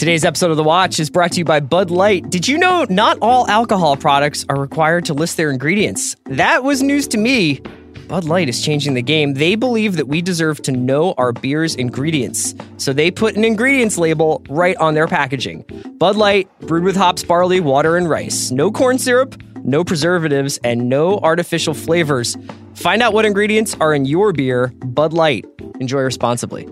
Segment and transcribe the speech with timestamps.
[0.00, 2.30] Today's episode of The Watch is brought to you by Bud Light.
[2.30, 6.16] Did you know not all alcohol products are required to list their ingredients?
[6.24, 7.60] That was news to me.
[8.08, 9.34] Bud Light is changing the game.
[9.34, 12.54] They believe that we deserve to know our beer's ingredients.
[12.78, 15.66] So they put an ingredients label right on their packaging.
[15.98, 18.50] Bud Light, brewed with hops, barley, water, and rice.
[18.50, 22.38] No corn syrup, no preservatives, and no artificial flavors.
[22.72, 24.68] Find out what ingredients are in your beer.
[24.82, 25.44] Bud Light.
[25.78, 26.66] Enjoy responsibly.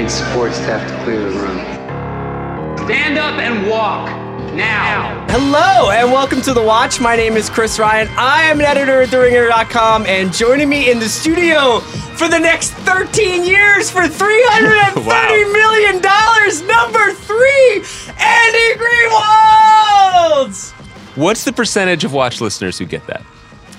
[0.00, 1.58] Need support staff to clear the room.
[2.86, 4.08] Stand up and walk
[4.54, 5.26] now.
[5.28, 7.00] Hello and welcome to The Watch.
[7.00, 8.08] My name is Chris Ryan.
[8.16, 12.70] I am an editor at TheRinger.com and joining me in the studio for the next
[12.70, 15.28] 13 years for 330 Wow.
[15.52, 17.84] million dollars, number three,
[18.18, 20.70] Andy Greenwald!
[21.16, 23.22] What's the percentage of watch listeners who get that?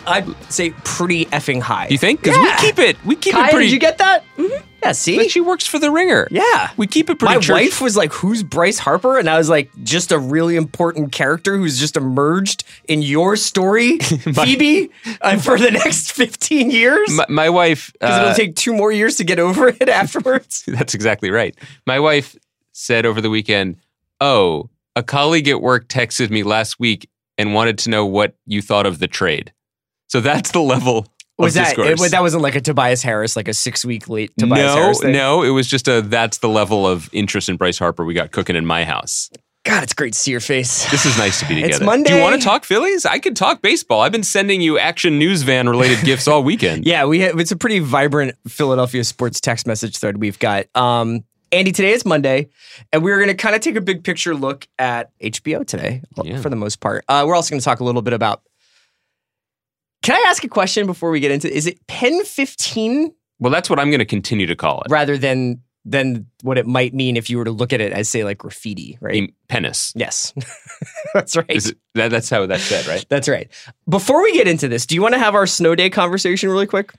[0.05, 1.87] I'd say pretty effing high.
[1.89, 2.21] You think?
[2.21, 2.43] Because Yeah.
[2.43, 2.97] we keep it.
[3.05, 3.65] We keep Kaya, it pretty.
[3.67, 4.23] did you get that?
[4.37, 4.67] Mm-hmm.
[4.83, 5.17] Yeah, see?
[5.17, 6.27] Like she works for the Ringer.
[6.31, 6.71] Yeah.
[6.77, 7.35] we keep it pretty.
[7.35, 10.55] My church- wife was like, "Who's Bryce Harper?" And I was like, "Just a really
[10.55, 14.89] important character who's just emerged in your story, Phoebe,
[15.21, 17.91] uh, for the next fifteen years." My, my wife.
[17.93, 20.63] Because uh, it'll take two more years to get over it afterwards.
[20.67, 21.55] that's exactly right.
[21.85, 22.35] My wife
[22.71, 23.77] said over the weekend,
[24.19, 27.07] "Oh, a colleague at work texted me last week
[27.37, 29.53] and wanted to know what you thought of the trade."
[30.07, 31.05] So that's the level.
[31.41, 32.01] Was that discourse.
[32.01, 34.99] it, that wasn't like a Tobias Harris, like a six week late Tobias no, Harris
[35.01, 35.11] thing?
[35.13, 36.01] no, it was just a.
[36.01, 39.29] That's the level of interest in Bryce Harper we got cooking in my house.
[39.63, 40.89] God, it's great to see your face.
[40.89, 41.75] This is nice to be together.
[41.75, 42.09] It's Monday.
[42.09, 43.05] Do you want to talk Phillies?
[43.05, 44.01] I could talk baseball.
[44.01, 46.85] I've been sending you action news van related gifts all weekend.
[46.87, 50.65] Yeah, we have, it's a pretty vibrant Philadelphia sports text message thread we've got.
[50.75, 52.47] Um, Andy, today is Monday,
[52.91, 56.41] and we're going to kind of take a big picture look at HBO today, Yeah.
[56.41, 57.03] for the most part.
[57.07, 58.41] Uh, we're also going to talk a little bit about.
[60.01, 61.51] Can I ask a question before we get into?
[61.51, 64.91] Is it Pen fifteen Well, that's what I'm going to continue to call it.
[64.91, 68.07] rather than than what it might mean if you were to look at it as
[68.07, 69.33] say like graffiti, right?
[69.47, 69.93] Penis.
[69.95, 70.33] yes,
[71.13, 71.45] that's right.
[71.49, 73.05] It, that, that's how that's said, right?
[73.09, 73.49] That's right.
[73.89, 76.67] Before we get into this, do you want to have our snow day conversation really
[76.67, 76.93] quick?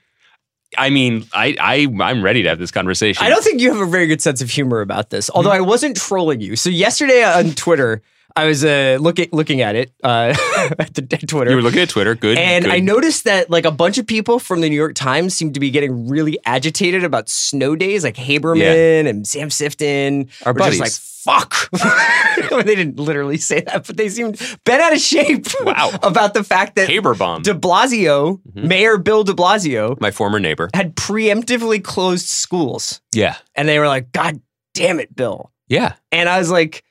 [0.77, 3.23] I mean, I, I I'm ready to have this conversation.
[3.23, 5.57] I don't think you have a very good sense of humor about this, although hmm?
[5.57, 6.55] I wasn't trolling you.
[6.55, 8.01] So yesterday on Twitter,
[8.35, 10.33] I was uh, looking looking at it uh,
[10.79, 11.51] at, the, at Twitter.
[11.51, 12.15] you were looking at Twitter.
[12.15, 12.37] Good.
[12.37, 12.73] and good.
[12.73, 15.59] I noticed that like a bunch of people from the New York Times seemed to
[15.59, 20.29] be getting really agitated about snow days, like Haberman and Sam Sifton.
[20.45, 20.79] Our buddies.
[20.79, 21.69] like, fuck.
[22.65, 25.91] they didn't literally say that, but they seemed bent out of shape Wow.
[26.03, 27.43] about the fact that Haber bomb.
[27.43, 28.67] de Blasio, Mm-hmm.
[28.67, 30.69] Mayor Bill de Blasio, my former neighbor.
[30.73, 32.99] had preemptively closed schools.
[33.13, 33.37] Yeah.
[33.55, 34.41] And they were like, God
[34.73, 35.51] damn it, Bill.
[35.67, 35.93] Yeah.
[36.11, 36.83] And I was like,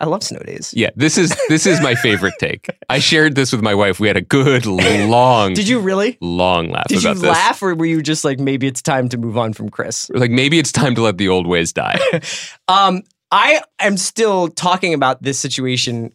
[0.00, 0.72] I love snow days.
[0.76, 0.90] Yeah.
[0.96, 2.68] This is this is my favorite take.
[2.88, 3.98] I shared this with my wife.
[4.00, 6.18] We had a good long Did you really?
[6.20, 7.22] long laugh Did you this.
[7.22, 10.10] laugh or were you just like, maybe it's time to move on from Chris?
[10.10, 11.98] Like maybe it's time to let the old ways die.
[12.68, 16.12] Um, I am still talking about this situation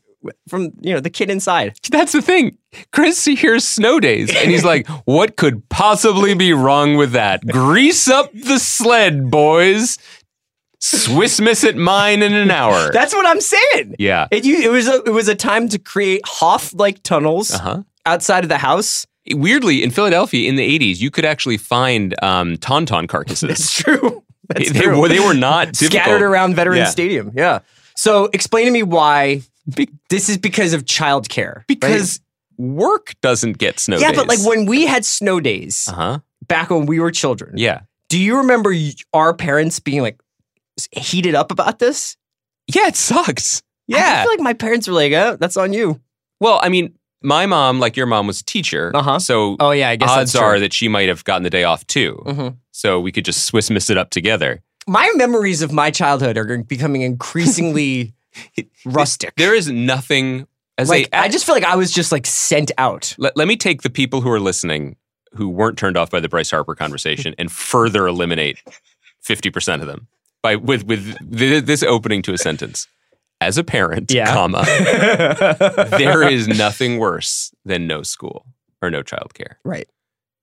[0.47, 1.75] from, you know, the kid inside.
[1.89, 2.57] That's the thing.
[2.91, 7.45] Chris hears snow days and he's like, what could possibly be wrong with that?
[7.47, 9.97] Grease up the sled, boys.
[10.81, 12.91] Swiss miss at mine in an hour.
[12.91, 13.95] That's what I'm saying.
[13.99, 14.27] yeah.
[14.31, 17.83] It, you, it was a, it was a time to create Hoth-like tunnels Uh huh.
[18.05, 19.05] outside of the house.
[19.31, 23.47] Weirdly, in Philadelphia in the 80s, you could actually find um, tauntaun carcasses.
[23.47, 24.23] That's true.
[24.49, 24.99] That's they, true.
[24.99, 26.85] were, they were not scattered around Veterans Yeah.
[26.89, 27.31] Stadium.
[27.35, 27.59] Yeah.
[27.95, 29.41] So explain to me why
[29.73, 31.57] Be- this is because of childcare.
[31.57, 31.67] right?
[31.67, 32.19] because
[32.57, 34.17] work doesn't get snow yeah, days.
[34.17, 36.19] but like when we had snow days Uh huh.
[36.47, 37.53] back when we were children.
[37.57, 37.81] Yeah.
[38.09, 38.73] Do you remember
[39.13, 40.19] our parents being like
[40.91, 42.17] heated up about this?
[42.67, 43.61] Yeah, it sucks.
[43.87, 44.19] Yeah.
[44.19, 45.99] I feel like my parents were like, "Oh, that's on you."
[46.39, 48.91] well, I mean, my mom, like your mom, was a teacher.
[48.95, 49.19] Uh-huh.
[49.19, 51.63] So Oh yeah, I guess odds that's are that she might have gotten the day
[51.63, 52.21] off too.
[52.25, 52.55] Mhm.
[52.71, 54.61] So we could just Swiss miss it up together.
[54.87, 58.13] my memories of my childhood are becoming increasingly
[58.85, 59.33] rustic.
[59.35, 60.47] There is nothing
[60.77, 61.17] as like a.
[61.19, 63.13] I just feel like I was just like sent out.
[63.19, 64.95] let, let me take the people who are listening
[65.33, 68.61] who weren't turned off by the Bryce Harper conversation and further eliminate
[69.25, 70.07] 50% of them
[70.43, 72.87] by with with th- this opening to a sentence.
[73.39, 74.31] As a parent, Yeah.
[74.35, 74.63] comma,
[75.97, 78.45] there is nothing worse than no school
[78.83, 79.55] or no childcare.
[79.65, 79.87] Right.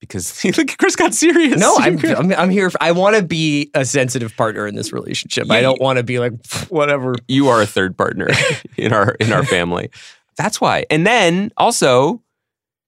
[0.01, 1.59] Because look, Chris got serious.
[1.61, 2.71] No, I'm, I'm I'm here.
[2.71, 5.51] For, I want to be a sensitive partner in this relationship.
[5.51, 6.33] I don't want to be like
[6.71, 7.15] whatever.
[7.29, 8.29] you are a third partner
[8.77, 9.91] in our in our family.
[10.37, 10.85] That's why.
[10.91, 12.23] And then also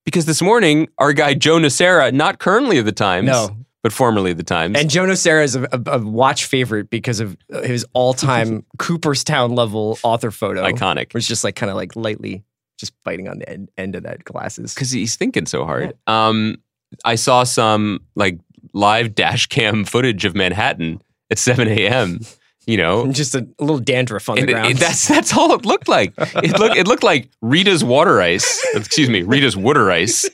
[0.05, 3.57] because this morning our guy Joe Nocera, not currently of the Times, No.
[3.83, 7.37] But formerly the Times, And Joe Nocera is a, a, a watch favorite because of
[7.65, 10.63] his all-time Cooperstown level author photo.
[10.65, 11.15] iconic.
[11.15, 12.45] Was just like kind of like lightly
[12.79, 14.75] just biting on the end, end of that glasses.
[14.75, 15.95] because he's thinking so hard.
[16.07, 16.57] Um,
[17.05, 18.39] I saw some like
[18.75, 21.01] live dash cam footage of Manhattan,
[21.31, 22.21] at 7 a.m.
[22.67, 24.71] You know, Just a, little dandruff on the and ground.
[24.73, 26.13] it- that's that's all it looked like.
[26.19, 30.29] It looked it looked like Rita's water ice, excuse me, Rita's water ice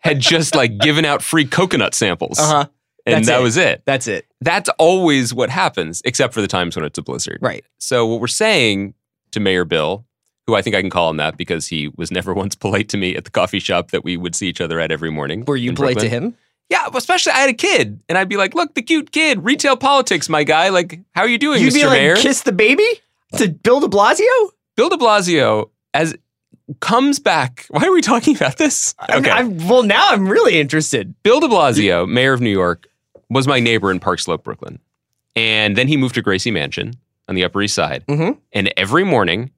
[0.00, 2.66] had just like given out free coconut samples, uh-huh.
[3.06, 3.42] And That's that it.
[3.42, 3.82] was it.
[3.86, 4.26] That's it.
[4.40, 7.38] That's always what happens, except for the times when it's a blizzard.
[7.40, 7.64] Right.
[7.78, 8.94] So what we're saying
[9.30, 10.04] to Mayor Bill,
[10.46, 12.96] who I think I can call him that because he was never once polite to
[12.96, 15.44] me at the coffee shop that we would see each other at every morning.
[15.46, 16.36] Were you polite to him?
[16.68, 19.76] Yeah, especially I had a kid, and I'd be like, "Look, the cute kid, retail
[19.76, 20.70] politics, my guy.
[20.70, 21.74] Like, how are you doing, You'd Mr.
[21.74, 22.84] be like, Mayor?" kiss the baby
[23.36, 24.50] to Bill de Blasio?
[24.76, 26.16] Bill De Blasio as
[26.80, 27.66] comes back.
[27.70, 28.96] Why are we talking about this?
[28.98, 31.14] I'm- I'm, well, now I'm really interested.
[31.22, 32.88] Bill De Blasio, mayor of New York,
[33.30, 34.78] was my neighbor in Park Slope, Brooklyn,
[35.34, 36.94] and then he moved to Gracie Mansion
[37.28, 38.04] on the Upper East Side.
[38.06, 38.38] Mhm.
[38.52, 39.50] And every morning,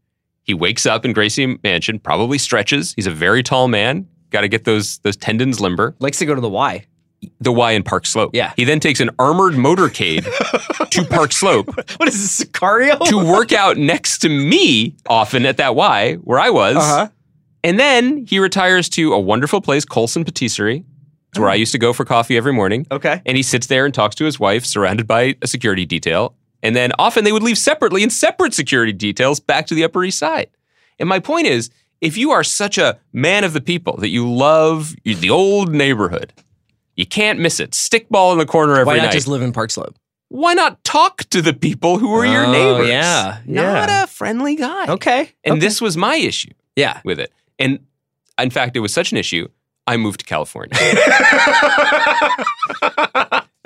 [0.42, 2.94] he wakes up in Gracie Mansion, probably stretches.
[2.94, 4.06] He's a very tall man.
[4.30, 5.94] Got to get those those tendons limber.
[6.00, 6.84] Likes to go to the Y.
[7.40, 8.30] The Y in Park Slope.
[8.32, 8.52] Yeah.
[8.56, 10.24] He then takes an armored motorcade
[10.90, 11.66] to Park Slope
[11.98, 12.98] What is this, Sicario?
[13.08, 16.76] to work out next to me often at that Y where I was.
[16.76, 17.08] Uh-huh.
[17.64, 20.84] And then he retires to a wonderful place, Colson Patisserie.
[21.30, 21.60] It's where I mm.
[21.60, 22.86] used to go for coffee every morning.
[22.90, 23.20] Okay.
[23.26, 26.34] And he sits there and talks to his wife, surrounded by a security detail.
[26.62, 30.04] And then often they would leave separately in separate security details back to the Upper
[30.04, 30.48] East Side.
[30.98, 31.70] And my point is,
[32.00, 36.32] if you are such a man of the people that you love the old neighborhood,
[36.96, 37.72] you can't miss it.
[37.72, 38.86] Stickball in the corner every night.
[38.86, 39.12] Why not night.
[39.12, 39.96] just live in Park Slope?
[40.30, 42.88] Why not talk to the people who are your Oh, neighbors?
[42.88, 44.86] yeah, Not a friendly guy.
[44.88, 45.32] Okay.
[45.44, 45.60] And okay.
[45.60, 47.00] this was my issue yeah.
[47.04, 47.32] with it.
[47.58, 47.80] And
[48.38, 49.48] in fact, it was such an issue,
[49.88, 50.76] I moved to California.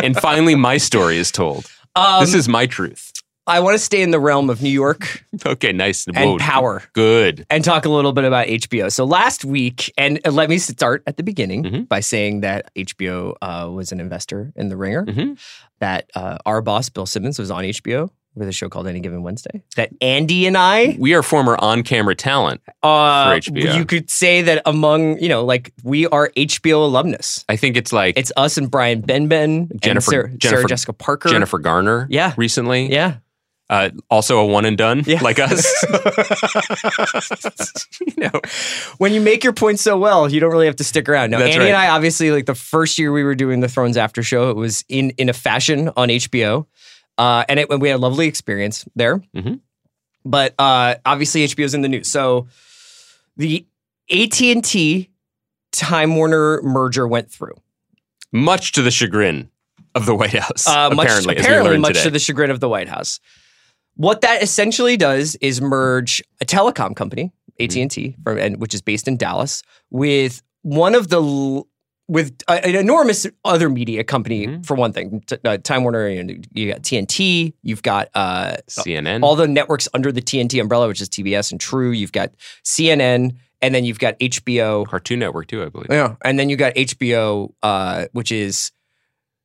[0.02, 1.66] and finally, my story is told.
[1.96, 3.12] Um, this is my truth.
[3.44, 6.06] I want to stay in the realm of New York Okay, nice.
[6.06, 7.44] and Whoa, power Good.
[7.50, 8.90] and talk a little bit about HBO.
[8.90, 11.88] So last week, and uh, let me start at the beginning Mhm.
[11.88, 15.38] by saying that HBO uh, was an investor in The Ringer, Mhm.
[15.80, 19.22] that uh, our boss, Bill Simmons, was on HBO with a show called Any Given
[19.22, 22.60] Wednesday, that Andy and I We are former on camera talent.
[22.82, 23.76] Uh, For HBO.
[23.76, 27.44] You could say that among, you know, like we are HBO alumnus.
[27.48, 31.28] I think it's like It's us and Brian Benben, Jennifer- Sarah, Sarah Jennifer- Jessica Parker.
[31.28, 32.32] Jennifer Garner Yeah.
[32.36, 32.90] recently.
[32.90, 33.16] Yeah.
[33.70, 35.20] Uh, also a one and done Yeah.
[35.22, 35.64] like us.
[38.00, 38.30] you know,
[38.98, 41.30] When you make your point so well, you don't really have to stick around.
[41.30, 41.76] Now, That's Andy and.
[41.76, 44.84] I, obviously, like the first year we were doing the Thrones After Show, it was
[44.88, 46.66] in in a fashion on HBO,
[47.18, 49.22] uh, and it, we had a lovely experience there.
[49.34, 49.60] Mhm.
[50.24, 52.08] But uh, obviously, HBO's in the news.
[52.10, 52.46] So
[53.36, 53.66] the
[54.10, 55.10] AT and T
[55.72, 57.54] Time Warner merger went through.
[58.32, 59.50] much to the chagrin
[59.94, 60.66] of the White House.
[60.66, 62.02] Uh, much, apparently, apparently much today.
[62.04, 63.20] to the chagrin of the White House.
[63.94, 67.30] What that essentially does is merge a telecom company,
[67.60, 68.16] AT and T,
[68.56, 71.68] which is based in Dallas, with one of the l-
[72.12, 74.46] with a- an enormous other media company.
[74.46, 74.66] Mhm.
[74.66, 79.22] For one thing, T- uh, Time Warner, and you got TNT, you've got uh, CNN.
[79.22, 81.90] all the networks under the TNT umbrella, which is TBS and True.
[81.90, 82.30] You've got
[82.64, 84.84] CNN, and then you've got HBO.
[84.86, 85.86] Cartoon Network too, I believe.
[85.90, 88.72] Yeah, and then you got HBO, uh, which is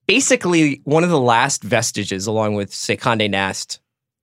[0.07, 3.79] basically one of the last vestiges, along with say Condé Nast,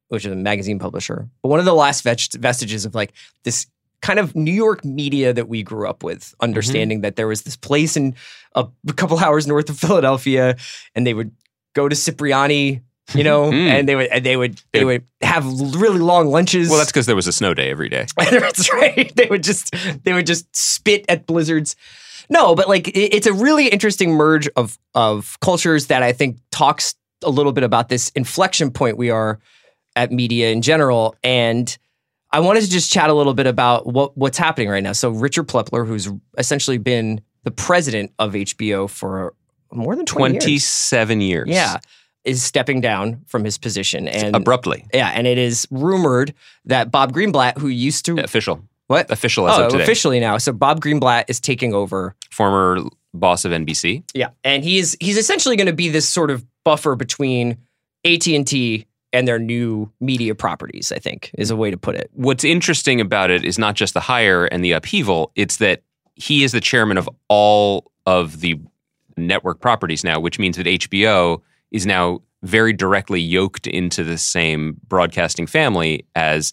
[0.09, 3.13] which is a magazine publisher, but one of the last vest- vestiges of like
[3.45, 3.67] this
[4.05, 7.57] kind of New York media that we grew up with, understanding that there was this
[7.57, 8.15] place in
[8.55, 10.57] a, a couple hours north of Philadelphia,
[10.95, 11.31] and they would
[11.75, 12.83] go to Cipriani.
[13.15, 13.69] You know, Mm.
[13.69, 15.45] and they would and they would they They- would have
[15.77, 16.69] really long lunches.
[16.71, 18.07] Well, that's because there was a snow day every day.
[18.17, 19.15] That's right.
[19.15, 19.75] They would just
[20.05, 21.77] they would just spit at blizzards.
[22.31, 26.39] No, but like it- it's a really interesting merge of of cultures that I think
[26.51, 29.39] talks a little bit about this inflection point we are
[29.97, 31.15] at media in general.
[31.23, 31.77] And
[32.35, 34.91] I wanted to just chat a little bit about what what's happening right now.
[34.93, 39.35] So Richard Plepler, who's essentially been the president of HBO for
[39.73, 40.45] more than 20 years.
[40.45, 41.49] 27 years.
[41.49, 41.79] Yeah.
[42.25, 44.09] Is stepping down from his position.
[44.09, 44.85] And Abruptly.
[44.93, 48.65] yeah, and it is rumored that Bob Greenblatt, who used to Official.
[48.89, 49.85] what Official as oh, of today.
[49.85, 50.39] officially now.
[50.39, 52.17] So Bob Greenblatt is taking over.
[52.33, 52.79] Former
[53.13, 54.03] boss of NBC.
[54.13, 57.59] Yeah, and he's he's essentially going to be this sort of buffer between
[58.05, 60.93] AT and T and their new media properties.
[60.93, 62.11] I think is a way to put it.
[62.13, 65.83] What's interesting about it is not just the hire and the upheaval, it's that
[66.17, 68.61] he is the chairman of all of the
[69.17, 71.41] network properties now, which means that HBO
[71.71, 76.53] is now very directly yoked into the same broadcasting family as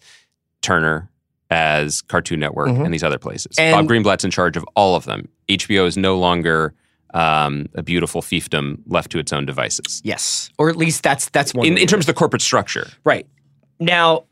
[0.61, 1.09] Turner,
[1.49, 2.85] as Cartoon Network, Mhm.
[2.85, 3.55] and these other places.
[3.57, 5.27] And- Bob Greenblatt's in charge of all of them.
[5.49, 6.73] HBO is no longer
[7.13, 10.01] um, a beautiful fiefdom left to its own devices.
[10.03, 11.67] Yes, or at least that's that's one.
[11.67, 13.27] In, in terms of the corporate structure, Right.
[13.79, 14.25] Now,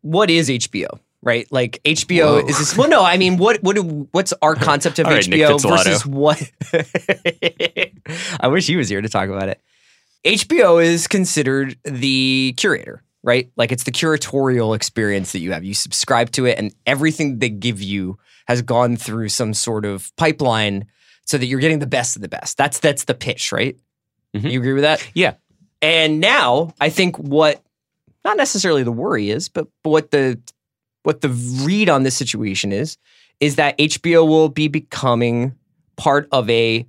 [0.00, 0.98] what is HBO?
[1.22, 1.46] Right?
[1.50, 2.48] Like HBO Whoa.
[2.48, 5.60] is this well no, I mean what what do, what's our concept of right, HBO
[5.60, 6.40] versus what
[8.40, 9.60] I wish he was here to talk about it.
[10.24, 13.50] HBO is considered the curator, right?
[13.56, 15.64] Like it's the curatorial experience that you have.
[15.64, 20.14] You subscribe to it, and everything they give you has gone through some sort of
[20.16, 20.86] pipeline
[21.26, 22.56] so that you're getting the best of the best.
[22.56, 23.76] That's that's the pitch, right?
[24.34, 24.50] Mhm.
[24.50, 25.06] You agree with that?
[25.14, 25.34] Yeah.
[25.82, 27.62] And now I think what
[28.24, 30.40] not necessarily the worry is, but, but what the
[31.02, 31.28] what the
[31.64, 32.96] read on this situation is
[33.38, 35.54] is that HBO will be becoming
[35.96, 36.86] part of a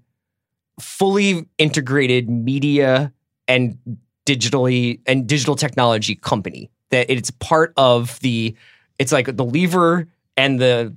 [0.79, 3.11] fully integrated media
[3.47, 3.77] and
[4.25, 6.69] digitally and digital technology company.
[6.91, 8.55] That it's part of the
[8.97, 10.95] it's like the lever and the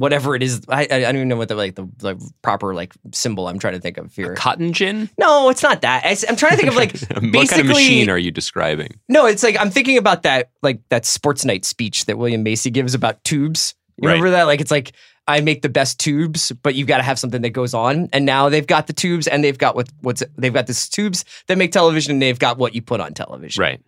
[0.00, 0.62] whatever it is.
[0.68, 3.74] I, I don't even know what the like the, the proper like symbol I'm trying
[3.74, 4.34] to think of here.
[4.34, 5.10] Cotton gin?
[5.18, 6.04] No, it's not that.
[6.04, 8.98] I, am trying to think of like what kind of basically- machine are you describing?
[9.08, 12.70] no, it's like I'm thinking about that like that sports night speech that William Macy
[12.70, 13.74] gives about tubes.
[13.96, 14.14] You Right.
[14.14, 14.44] remember that?
[14.44, 14.92] Like it's like
[15.28, 18.08] I make the best tubes, but you've got to have something that goes on.
[18.12, 21.24] And now they've got the tubes, and they've got what what's they've got this tubes
[21.46, 23.60] that make television, and they've got what you put on television.
[23.60, 23.80] Right.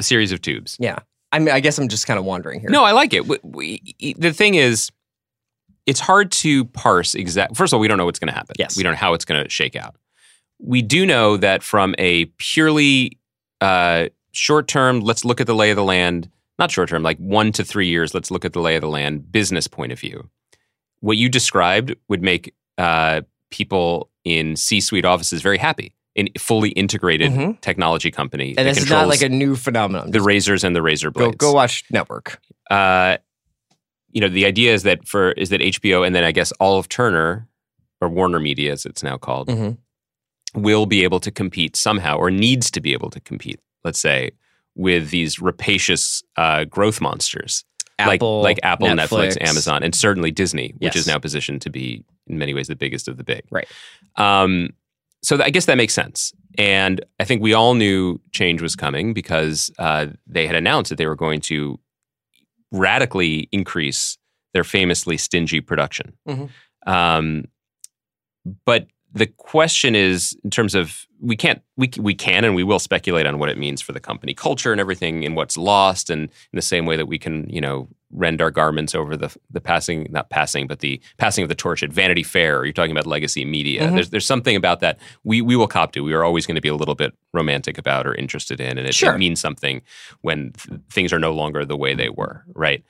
[0.00, 0.76] A series of tubes.
[0.80, 0.98] Yeah.
[1.30, 2.68] I mean, I guess I'm just kind of wandering here.
[2.68, 3.26] No, I like it.
[3.26, 4.90] We, we, the thing is,
[5.86, 7.56] it's hard to parse exact.
[7.56, 8.54] First of all, we don't know what's going to happen.
[8.58, 8.76] Yes.
[8.76, 9.96] we don't know how it's going to shake out.
[10.60, 13.18] We do know that from a purely
[13.60, 16.30] uh, short term, let's look at the lay of the land.
[16.58, 18.14] Not short term, like one to three years.
[18.14, 20.28] Let's look at the lay of the land business point of view.
[21.00, 25.94] What you described would make uh, people in C-suite offices very happy.
[26.14, 27.60] In fully integrated Mhm.
[27.62, 30.10] technology company, and this is not like a new phenomenon.
[30.10, 32.38] the razors and the razor go blades go watch Network.
[32.70, 33.16] uh,
[34.12, 36.78] you know, the idea is that for is that HBO and then I guess all
[36.78, 37.48] of Turner
[38.00, 39.78] or Warner Media, as it's now called, Mhm.
[40.54, 43.60] will be able to compete somehow or needs to be able to compete.
[43.84, 44.32] Let's say
[44.74, 47.64] with these rapacious uh, growth monsters
[47.98, 49.36] Apple, like like Apple, Netflix.
[49.36, 49.48] Netflix.
[49.48, 53.06] Amazon, and certainly Disney, which is now positioned to be in many ways the biggest
[53.08, 53.42] of the big.
[53.50, 53.68] Right.
[54.16, 54.70] Um,
[55.22, 56.32] so th- I guess that makes sense.
[56.58, 60.96] And I think we all knew change was coming because uh, they had announced that
[60.96, 61.78] they were going to
[62.72, 64.18] radically increase
[64.54, 66.12] their famously stingy production.
[66.28, 66.50] Mhm.
[66.86, 67.44] Um,
[68.64, 72.78] but the question is, in terms of we can't we we can and we will
[72.78, 76.22] speculate on what it means for the company culture and everything and what's lost, and
[76.22, 79.60] in the same way that we can you know rend our garments over the the
[79.60, 82.58] passing not passing but the passing of the torch at Vanity Fair.
[82.60, 83.82] Or you're talking about legacy media.
[83.88, 83.94] Mhm.
[83.94, 86.04] There's there's something about that we we will cop to.
[86.04, 88.86] We are always going to be a little bit romantic about or interested in, and
[88.86, 89.14] it, Sure.
[89.14, 89.82] it means something
[90.20, 92.84] when th- things are no longer the way they were, right?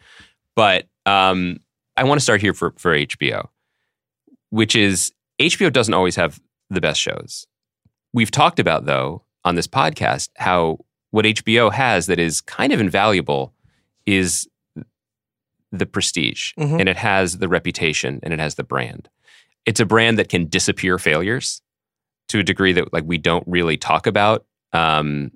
[0.56, 1.58] But um,
[1.96, 3.48] I want to start here for for HBO,
[4.50, 7.46] which is HBO doesn't always have the best shows.
[8.12, 10.78] We've talked about though on this podcast how
[11.10, 13.52] what HBO has that is kind of invaluable
[14.06, 14.48] is
[15.72, 16.80] the prestige Mhm.
[16.80, 19.08] and it has the reputation and it has the brand.
[19.66, 21.62] It's a brand that can disappear failures
[22.28, 24.44] to a degree that like we don't really talk about.
[24.72, 25.32] Um,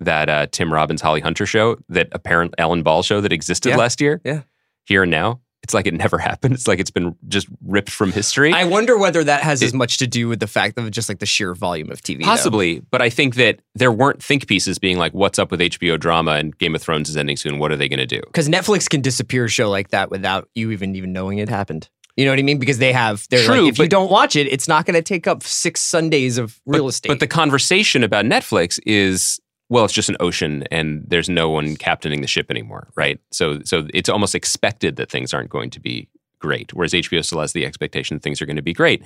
[0.00, 3.76] that uh, Tim Robbins Holly Hunter show, that apparent Alan Ball show that existed Yeah.
[3.76, 4.42] last year, Yeah.
[4.84, 5.40] here and now.
[5.64, 6.54] It's like it never happened.
[6.54, 8.52] It's like it's been just ripped from history.
[8.52, 11.08] I wonder whether that has It- as much to do with the fact of just
[11.08, 12.18] like the sheer volume of TV.
[12.20, 12.26] though.
[12.26, 15.98] Possibly, but I think that there weren't think pieces being like, "What's up with HBO
[15.98, 17.58] drama?" and Game of Thrones is ending soon.
[17.58, 18.20] What are they going to do?
[18.26, 21.88] because Netflix can disappear a show like that without you even even knowing it happened.
[22.16, 22.58] You know what I mean?
[22.58, 25.02] Because they have they're True, like, if you don't watch it, it's not going to
[25.02, 27.08] take up six Sundays of real but, estate.
[27.08, 29.40] But the conversation about Netflix is,
[29.74, 33.18] well, it's just an ocean, and there's no one captaining the ship anymore, right?
[33.32, 37.40] So, so it's almost expected that things aren't going to be great, whereas HBO still
[37.40, 39.02] has the expectation that things are going to be great.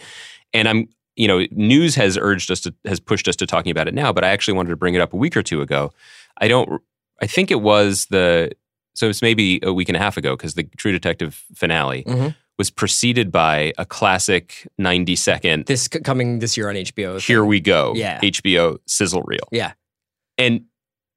[0.53, 3.89] And I'm, you know, news has urged us to has pushed us to talking about
[3.89, 5.91] it now, but I actually wanted to bring it up a week or two ago.
[6.41, 6.83] I don't.
[7.23, 8.51] I think it was the.
[8.95, 12.35] So it's maybe a week and a half ago because the True Detective finale Mhm.
[12.59, 17.21] was preceded by a classic 90 second this c- coming this year on HBO.
[17.21, 17.93] here we go.
[17.95, 18.19] Yeah.
[18.21, 19.47] HBO sizzle reel.
[19.53, 19.73] Yeah.
[20.38, 20.64] And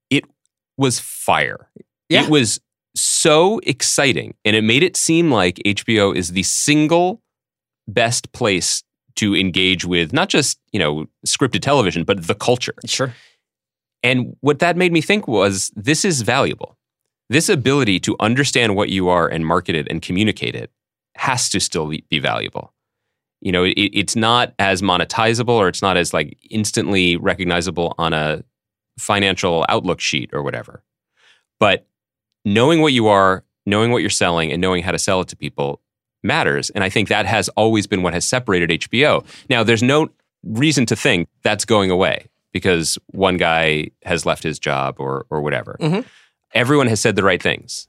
[0.09, 0.25] it
[0.77, 1.69] was fire.
[2.09, 2.23] Yeah.
[2.23, 2.59] It was
[2.95, 4.35] so exciting.
[4.43, 7.21] And it made it seem like HBO is the single
[7.87, 8.83] best place
[9.15, 12.75] to engage with not just, you know, scripted television, but the culture.
[12.85, 13.13] Sure.
[14.03, 16.77] And what that made me think was this is valuable.
[17.29, 20.71] This ability to understand what you are and market it and communicate it
[21.15, 22.73] has to still be be valuable.
[23.41, 28.13] You know, it, it's not as monetizable or it's not as like instantly recognizable on
[28.13, 28.43] a
[28.98, 30.83] financial outlook sheet or whatever.
[31.60, 31.88] But
[32.45, 35.36] knowing what you are, knowing what you're selling, and knowing how to sell it to
[35.36, 35.81] people
[36.24, 36.69] matters.
[36.71, 39.24] And I think that has always been what has separated HBO.
[39.50, 40.10] Now, there's no
[40.43, 45.41] reason to think that's going away because one guy has left his job or or
[45.41, 45.77] whatever.
[45.79, 46.05] Mhm.
[46.53, 47.88] Everyone has said the right things.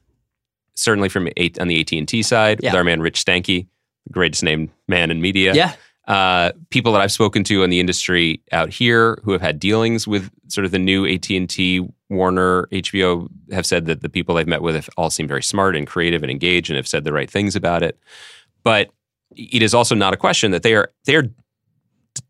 [0.75, 3.67] Certainly from eight, on the AT and T side, with our man Rich Stankey,
[4.07, 5.53] the greatest named man in media.
[5.53, 5.73] Yeah.
[6.07, 10.05] Uh, people that I've spoken to in the industry out here who have had dealings
[10.05, 14.35] with sort of the new AT and T, Warner, HBO have said that the people
[14.35, 17.05] they've met with have all seem very smart and creative and engaged and have said
[17.05, 17.97] the right things about it.
[18.63, 18.89] But
[19.35, 21.29] it is also not a question that they are they are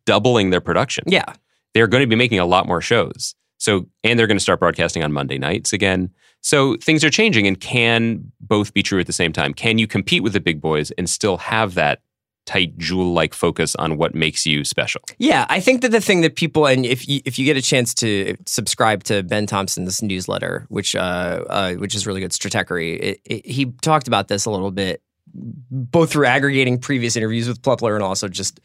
[0.06, 1.04] doubling their production.
[1.08, 1.34] Yeah.
[1.74, 3.34] They're going to be making a lot more shows.
[3.58, 6.12] So and they're going to start broadcasting on Monday nights again.
[6.42, 9.54] So things are changing and can both be true at the same time.
[9.54, 12.02] Can you compete with the big boys and still have that
[12.46, 15.02] tight jewel like focus on what makes you special?
[15.18, 17.62] Yeah, I think that the thing that people and if you, if you get a
[17.62, 23.18] chance to subscribe to Ben Thompson's newsletter, which uh, uh which is really good, Stratechery,
[23.46, 25.02] he talked about this a little bit,
[25.34, 28.60] both through aggregating previous interviews with Plepler and also just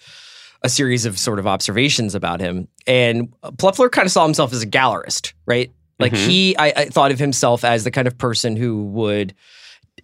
[0.62, 2.66] a series of sort of observations about him.
[2.86, 5.70] And Plepler kind of saw himself as a gallerist, right?
[6.00, 6.26] Like Mhm.
[6.26, 9.34] he, I, I thought of himself as the kind of person who would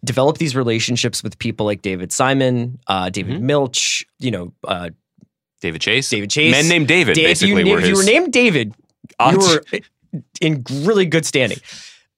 [0.04, 3.42] develop these relationships with people like David Simon, uh, David Mhm.
[3.42, 4.90] Milch, you know, uh,
[5.60, 6.08] David Chase?
[6.10, 6.52] David Chase.
[6.52, 8.74] Men named David, Dave, if you, basically, were if you were named David,
[9.30, 9.64] you were
[10.40, 11.58] in really good standing.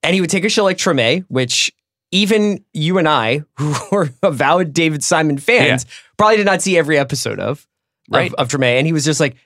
[0.02, 1.72] And he would take a show like Treme, which
[2.12, 6.98] even you and I, who were avowed David Simon fans, probably did not see every
[6.98, 7.66] episode of,
[8.10, 8.32] Right.
[8.34, 8.78] of, of Treme.
[8.78, 9.36] And he was just like,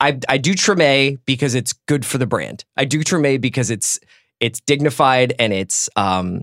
[0.00, 2.64] I, I do Treme because it's good for the brand.
[2.76, 3.98] I do Treme because it's
[4.40, 6.42] it's dignified and it's um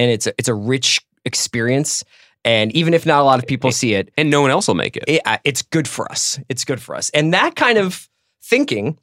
[0.00, 2.04] and it's a, it's a rich experience.
[2.42, 4.74] And even if not a lot of people see it, and no one else will
[4.74, 5.04] make it.
[5.06, 6.40] it, it's good for us.
[6.48, 7.10] It's good for us.
[7.10, 8.08] And that kind of
[8.42, 8.98] thinking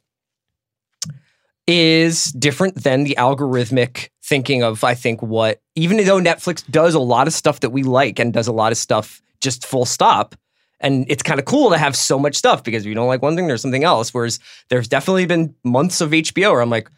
[1.67, 6.99] is different than the algorithmic thinking of, I think, what, even though Netflix does a
[6.99, 10.35] lot of stuff that we like and does a lot of stuff just full stop.
[10.79, 13.21] And it's kind of cool to have so much stuff because if you don't like
[13.21, 14.13] one thing, there's something else.
[14.13, 14.39] Whereas
[14.69, 16.89] there's definitely been months of HBO where I'm like,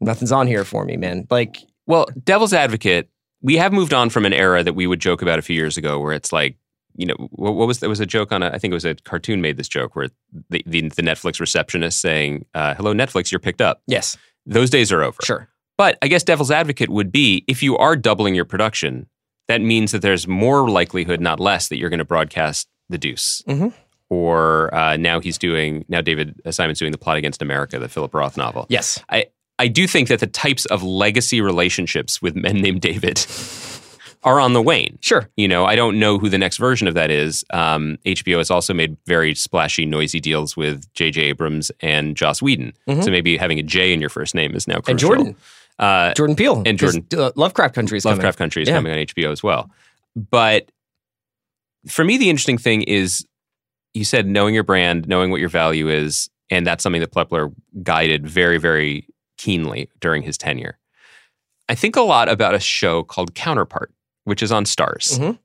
[0.00, 1.26] nothing's on here for me, man.
[1.30, 3.08] Like, Well, devil's advocate,
[3.44, 5.76] we have moved on from an era that we would joke about a few years
[5.76, 6.56] ago where it's like,
[6.96, 8.84] you know, what, what was there was a joke on a, I think it was
[8.84, 10.08] a cartoon made this joke where
[10.50, 13.82] the, the, the Netflix receptionist saying, uh, hello, Netflix, you're picked up.
[13.86, 15.20] yes, Those days are over.
[15.22, 15.48] sure.
[15.76, 19.08] But I guess devil's advocate would be if you are doubling your production,
[19.48, 23.42] that means that there's more likelihood, not less, that you're going to broadcast The Deuce.
[23.48, 23.74] Mhm.
[24.10, 28.14] Or uh, now he's doing, now David Simon's doing The Plot Against America, the Philip
[28.14, 28.66] Roth novel.
[28.68, 29.02] Yes.
[29.08, 29.26] I,
[29.58, 33.24] I do think that the types of legacy relationships with men named David
[34.24, 34.98] are on the wane.
[35.00, 35.28] Sure.
[35.36, 37.44] You know, I don't know who the next version of that is.
[37.52, 41.20] Um, HBO has also made very splashy, noisy deals with J.J.
[41.22, 42.72] Abrams and Joss Whedon.
[42.88, 44.90] So maybe having a J in your first name is now crucial.
[44.90, 45.36] And Jordan.
[45.78, 46.62] Uh, Jordan Peele.
[46.64, 48.16] And Jordan- uh, Lovecraft Country is coming.
[48.16, 48.76] Lovecraft Country is Yeah.
[48.76, 49.70] coming on HBO as well.
[50.16, 50.70] But
[51.88, 53.26] for me, the interesting thing is
[53.92, 57.52] you said knowing your brand, knowing what your value is, and that's something that Plepler
[57.82, 60.78] guided very, very keenly during his tenure.
[61.68, 63.92] I think a lot about a show called Counterpart,
[64.24, 65.18] which is on Starz.
[65.18, 65.38] Mhm.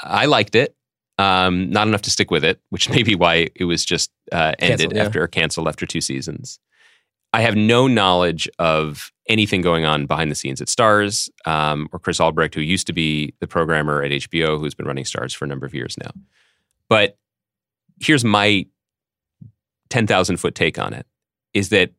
[0.00, 0.74] I liked it.
[1.18, 4.52] Um, not enough to stick with it, which may be why it was just uh,
[4.58, 5.04] ended Canceled, yeah.
[5.04, 6.60] after or canceled after two seasons.
[7.32, 11.98] I have no knowledge of anything going on behind the scenes at Starz um, or
[11.98, 15.44] Chris Albrecht, who used to be the programmer at HBO, who's been running Starz for
[15.44, 16.10] a number of years now.
[16.88, 17.18] But
[18.00, 18.64] here's my
[19.90, 21.06] 10,000 foot take on it
[21.52, 21.90] is that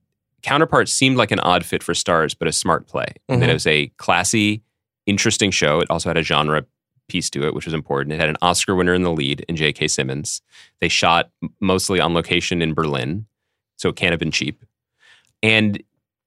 [0.42, 3.08] Counterpart seemed like an odd fit for Starz, but a smart play.
[3.28, 3.50] And that Mhm.
[3.50, 4.62] it was a classy,
[5.06, 5.80] interesting show.
[5.80, 6.66] It also had a genre
[7.08, 8.14] piece to it, which was important.
[8.14, 9.88] It had an Oscar winner in the lead in J.K.
[9.88, 10.42] Simmons.
[10.80, 13.26] They shot mostly on location in Berlin,
[13.78, 14.64] so it can't have been cheap.
[15.42, 15.82] And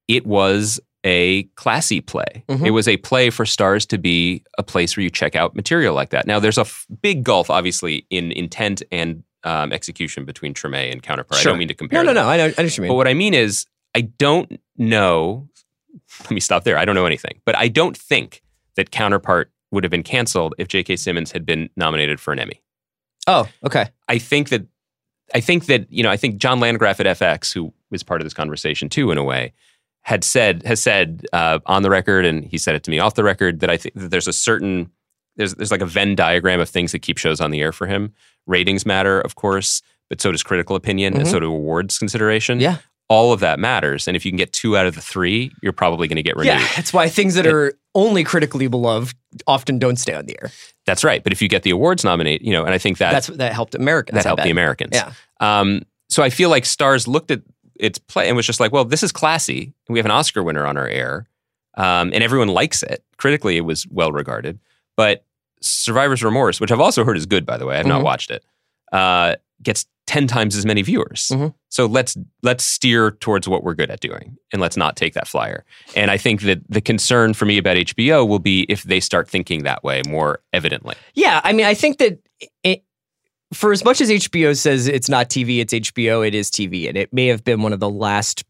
[0.08, 2.44] it was a classy play.
[2.48, 2.66] Mhm.
[2.66, 5.94] It was a play for Starz to be a place where you check out material
[5.94, 6.26] like that.
[6.26, 11.02] Now, there's a f- big gulf, obviously, in intent and um, execution between Treme and
[11.02, 11.40] Counterpart.
[11.40, 11.98] I don't mean to compare.
[12.04, 12.24] No, no, them.
[12.26, 12.30] no.
[12.30, 12.88] I know, I know what you mean.
[12.90, 15.48] But what I mean is, I don't know.
[16.22, 16.78] Let me stop there.
[16.78, 18.42] I don't know anything, but I don't think
[18.76, 20.96] that Counterpart would have been canceled if J.K.
[20.96, 22.60] Simmons had been nominated for an Emmy.
[23.26, 23.86] oh, okay.
[24.08, 24.66] I think that
[25.34, 28.26] I think that you know I think John Landgraf at FX, who was part of
[28.26, 29.52] this conversation too, in a way,
[30.02, 33.14] had said has said uh, on the record, and he said it to me off
[33.14, 34.90] the record that I think that there's a certain
[35.36, 37.86] there's there's like a Venn diagram of things that keep shows on the air for
[37.86, 38.12] him.
[38.46, 41.30] Ratings matter, of course, but so does critical opinion, and Mhm.
[41.30, 42.60] so do awards consideration.
[42.60, 42.78] Yeah.
[43.08, 45.72] All of that matters, and if you can get two out of the three, you're
[45.74, 46.52] probably going to get renewed.
[46.52, 49.14] Yeah, that's why things that are only critically beloved
[49.46, 50.50] often don't stay on the air.
[50.86, 51.22] That's right.
[51.22, 53.52] But if you get the awards nominate, you know, and I think that That's that
[53.52, 54.16] helped Americans.
[54.16, 54.92] that helped the Americans.
[54.94, 55.12] Yeah.
[55.40, 57.42] Um, so I feel like Starz looked at
[57.78, 59.74] its play and was just like, well, this is classy.
[59.88, 61.26] We have an Oscar winner on our air,
[61.76, 63.04] um, and everyone likes it.
[63.18, 64.58] Critically, it was well regarded.
[64.96, 65.24] But
[65.60, 68.04] Survivor's Remorse, which I've also heard is good, by the way, I've not Mhm.
[68.04, 68.44] watched it,
[68.90, 71.28] uh, gets ten times as many viewers.
[71.32, 71.54] Mhm.
[71.70, 75.26] So let's let's steer towards what we're good at doing, and let's not take that
[75.26, 75.64] flyer.
[75.96, 79.28] And I think that the concern for me about HBO will be if they start
[79.28, 80.96] thinking that way more evidently.
[81.14, 82.18] Yeah, I mean, I think that
[82.62, 82.84] it,
[83.54, 86.88] for as much as HBO says it's not TV, it's HBO, it is TV.
[86.88, 88.44] And it may have been one of the last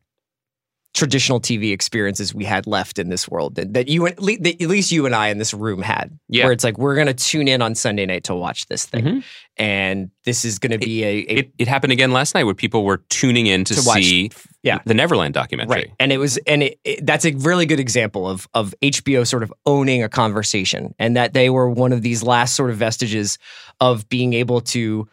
[0.94, 4.60] traditional TV experiences we had left in this world that, that you, at le- that
[4.60, 6.18] at least you and I in this room had.
[6.28, 6.44] Yeah.
[6.44, 9.04] Where it's like, we're going to tune in on Sunday night to watch this thing.
[9.04, 9.24] Mhm.
[9.56, 12.54] And this is going to be a, a It, it happened again last night where
[12.54, 14.30] people were tuning in to, To watch- see
[14.62, 14.80] yeah.
[14.84, 15.74] the Neverland documentary.
[15.74, 15.90] Right.
[15.98, 19.42] And it was and it, it- that's a really good example of of HBO sort
[19.42, 23.38] of owning a conversation and that they were one of these last sort of vestiges
[23.80, 25.08] of being able to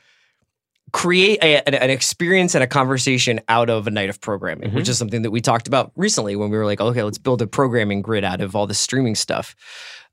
[0.91, 4.88] create a, an, an experience and a conversation out of a night of programming, which
[4.89, 7.47] is something that we talked about recently when we were like, okay, let's build a
[7.47, 9.56] programming grid out of all the streaming stuff.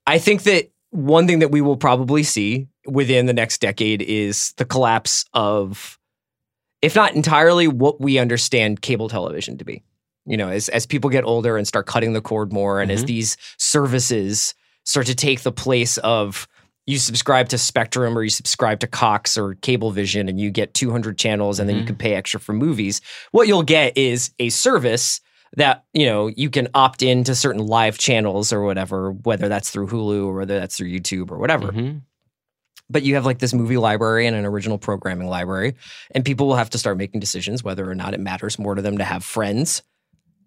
[0.07, 4.53] I think that one thing that we will probably see within the next decade is
[4.57, 5.99] the collapse of
[6.83, 9.83] if not entirely what we understand cable television to be.
[10.27, 13.03] You know, as as people get older and start cutting the cord more, and as
[13.05, 13.07] Mhm.
[13.07, 16.47] these services start to take the place of
[16.87, 21.19] you subscribe to Spectrum or you subscribe to Cox or Cablevision, and you get 200
[21.19, 21.87] channels, and then you Mhm.
[21.89, 23.01] can pay extra for movies.
[23.33, 25.21] What you'll get is a service
[25.57, 29.89] that you know you can opt into certain live channels or whatever, whether that's through
[29.89, 32.03] Hulu or whether that's through YouTube or whatever Mhm.
[32.91, 35.75] but you have like this movie library and an original programming library
[36.13, 38.83] and people will have to start making decisions whether or not it matters more to
[38.83, 39.83] them to have friends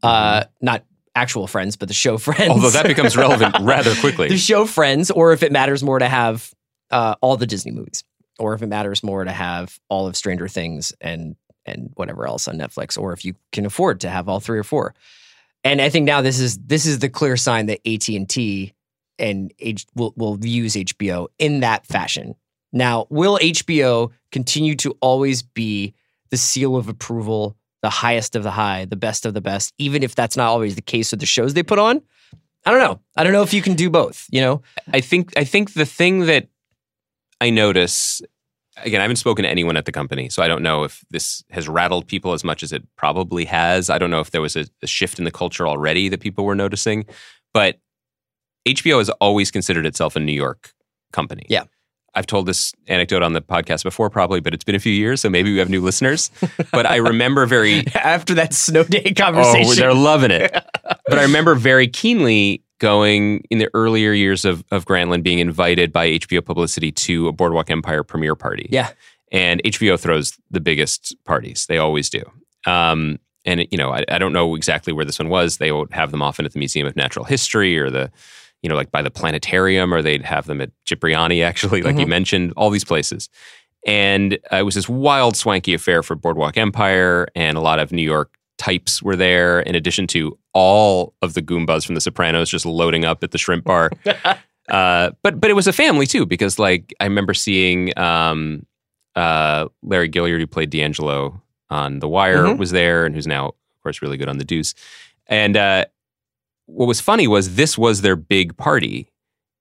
[0.04, 0.84] uh not
[1.22, 2.50] actual friends but the show friends.
[2.50, 4.30] Although that becomes relevant rather quickly.
[4.30, 6.54] the show friends or if it matters more to have
[6.92, 8.04] uh all the disney movies
[8.40, 12.48] or if it matters more to have all of stranger things and and whatever else
[12.48, 14.94] on netflix or if you can afford to have all three or four
[15.64, 18.74] and i think now this is this is the clear sign that at&t
[19.20, 22.36] and H- will will use HBO in that fashion.
[22.72, 25.94] Now, will HBO continue to always be
[26.30, 30.04] the seal of approval, the highest of the high, the best of the best, even
[30.04, 32.02] if that's not always the case with the shows they put on?
[32.66, 33.00] I don't know.
[33.16, 34.28] I don't know if you can do both.
[34.30, 34.62] You know,
[34.94, 36.48] I think I think the thing that
[37.40, 38.22] I notice
[38.84, 41.44] again, I haven't spoken to anyone at the company, so I don't know if this
[41.52, 43.90] has rattled people as much as it probably has.
[43.90, 46.46] I don't know if there was a, a shift in the culture already that people
[46.46, 47.06] were noticing,
[47.54, 47.80] but
[48.68, 50.74] HBO has always considered itself a New York
[51.12, 51.46] company.
[51.50, 51.64] Yeah.
[52.16, 55.22] I've told this anecdote on the podcast before, probably, but it's been a few years,
[55.22, 56.32] so maybe we have new listeners.
[56.72, 60.52] but I remember very after that snow day Oh, conversation, they're loving it.
[60.84, 65.92] but I remember very keenly going in the earlier years of, of Grantland being invited
[65.92, 68.68] by HBO Publicity to a Boardwalk Empire premiere party.
[68.72, 68.90] yeah,
[69.32, 71.66] And HBO throws the biggest parties.
[71.68, 72.24] They always do.
[72.66, 75.58] Um, and, you know, I, I don't know exactly where this one was.
[75.58, 78.12] They would have them often at the Museum of Natural History or the,
[78.62, 82.08] you know, like by the planetarium, or they'd have them at Cipriani, actually, like you
[82.08, 83.30] mentioned, all these places.
[83.88, 87.92] And uh, it was this wild, swanky affair for Boardwalk Empire, and a lot of
[87.92, 92.50] New York types were there, in addition to all of the Goombas from The Sopranos
[92.50, 93.90] just loading up at the shrimp bar.
[94.70, 98.66] uh, but but it was a family too, because like I remember seeing um,
[99.16, 102.58] uh, Larry Gilliard, who played D'Angelo on The Wire, Mhm.
[102.58, 104.74] was there, and who's now, of course, really good on The Deuce.
[105.28, 105.86] And uh,
[106.72, 109.10] what was funny was this was their big party.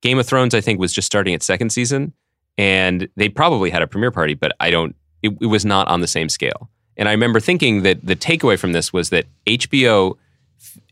[0.03, 2.13] Game of Thrones, I think, was just starting its second season,
[2.57, 4.95] and they probably had a premiere party, but I don't.
[5.23, 6.71] It, it was not on the same scale.
[6.97, 10.17] And I remember thinking that the takeaway from this was that HBO,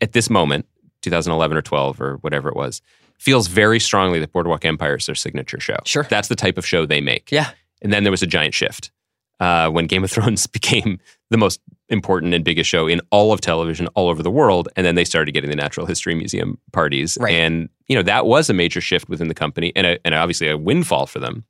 [0.00, 0.66] at this moment,
[1.02, 2.82] 2011 or 12 or whatever it was,
[3.18, 5.76] feels very strongly that Boardwalk Empire is their signature show.
[5.84, 6.04] Sure.
[6.04, 7.30] that's the type of show they make.
[7.30, 7.50] yeah,
[7.82, 8.90] And then there was a giant shift
[9.40, 10.98] uh, when Game of Thrones became
[11.30, 14.68] the most important and biggest show in all of television all over the world.
[14.76, 17.16] And then they started getting the Natural History Museum parties.
[17.20, 17.34] Right.
[17.34, 20.48] And, you know, that was a major shift within the company and, a, and obviously
[20.48, 21.44] a windfall for them.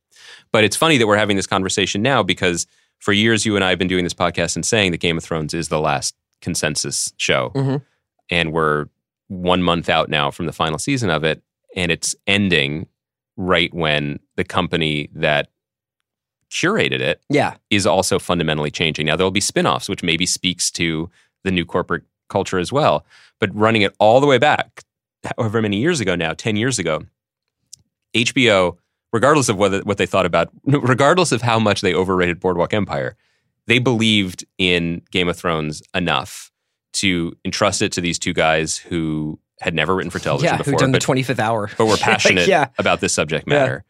[0.53, 2.67] But it's funny that we're having this conversation now because
[2.99, 5.25] for years you and I have been doing this podcast and saying that Game of
[5.25, 7.51] Thrones is the last consensus show.
[7.55, 7.83] Mhm.
[8.31, 8.87] And we're
[9.29, 11.43] one month out now from the final season of it.
[11.75, 12.87] And it's ending
[13.37, 15.49] right when the company that
[16.51, 19.07] curated it yeah, is also fundamentally changing.
[19.07, 21.11] Now, there'll be spin offs, which maybe speaks to
[21.45, 23.05] the new corporate culture as well.
[23.41, 24.83] But running it all the way back,
[25.37, 27.03] however many years ago now, 10 years ago,
[28.15, 28.77] HBO,
[29.13, 33.17] regardless of whether, what they thought about, regardless of how much they overrated Boardwalk Empire,
[33.67, 36.51] they believed in Game of Thrones enough
[36.95, 40.59] to entrust it to these two guys who had never written for television yeah.
[40.59, 40.73] before.
[40.73, 41.69] Who done the twenty fifth hour?
[41.77, 43.85] but we're Like, passionate yeah, about this subject matter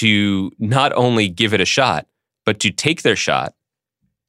[0.00, 2.06] to not only give it a shot,
[2.44, 3.54] but to take their shot,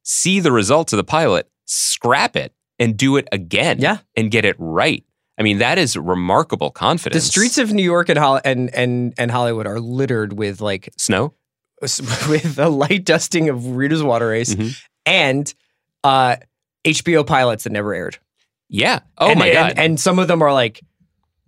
[0.02, 3.98] see the results of the pilot, scrap it, and do it again Yeah.
[4.16, 5.04] and get it right.
[5.38, 7.22] I mean, that is remarkable confidence.
[7.24, 10.88] the streets of New York and Hol- and and and Hollywood are littered with like
[10.98, 11.34] Snow?
[11.80, 14.80] with a light dusting of Rita's Water Ice Mhm.
[15.06, 15.54] and
[16.02, 16.36] uh,
[16.84, 18.18] HBO pilots that never aired.
[18.68, 19.00] Yeah.
[19.16, 19.74] Oh and, my and- God.
[19.84, 20.80] And, some of them are like,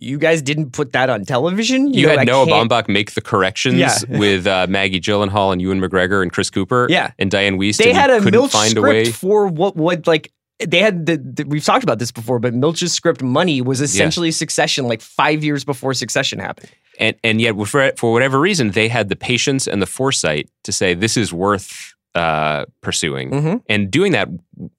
[0.01, 1.93] you guys didn't put that on television.
[1.93, 3.95] You, know, I had Noah Baumbach make the corrections Yeah.
[4.09, 7.11] with uh, Maggie Gyllenhaal and Ewan McGregor and Chris Cooper Yeah.
[7.19, 7.77] and Dianne Wiest.
[7.77, 9.11] They had a Milch find script a way.
[9.11, 10.31] for what would like
[10.67, 14.29] they had the, the we've talked about this before, but Milch's script Money was essentially
[14.31, 16.69] Succession like five years before Succession happened.
[16.99, 20.71] and and yet for for whatever reason they had the patience and the foresight to
[20.71, 23.63] say this is worth uh, pursuing Mhm.
[23.69, 24.27] and doing that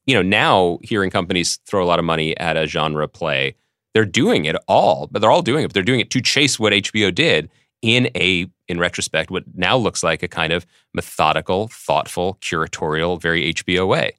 [0.06, 3.54] you know now hearing companies throw a lot of money at a genre play
[3.94, 6.58] they're doing it all but they're all doing it but they're doing it to chase
[6.58, 7.50] what HBO did
[7.82, 13.52] in a in retrospect what now looks like a kind of methodical thoughtful curatorial very
[13.52, 14.12] HBO way.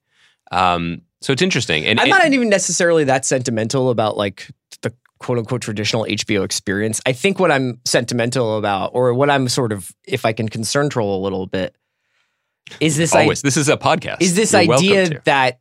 [0.52, 4.50] Um, so it's interesting and I'm and- not even necessarily that sentimental about like
[4.82, 7.02] the quote unquote traditional HBO experience.
[7.06, 10.90] I think what I'm sentimental about, or what I'm sort of, if I can concern
[10.90, 11.76] troll a little bit,
[12.80, 13.42] is this always.
[13.42, 14.18] this is a podcast.
[14.22, 15.60] is this You're idea that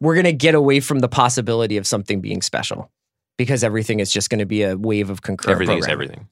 [0.00, 2.90] we're going to get away from the possibility of something being special
[3.36, 6.28] because everything is just going to be a wave of concurrent everything is everything.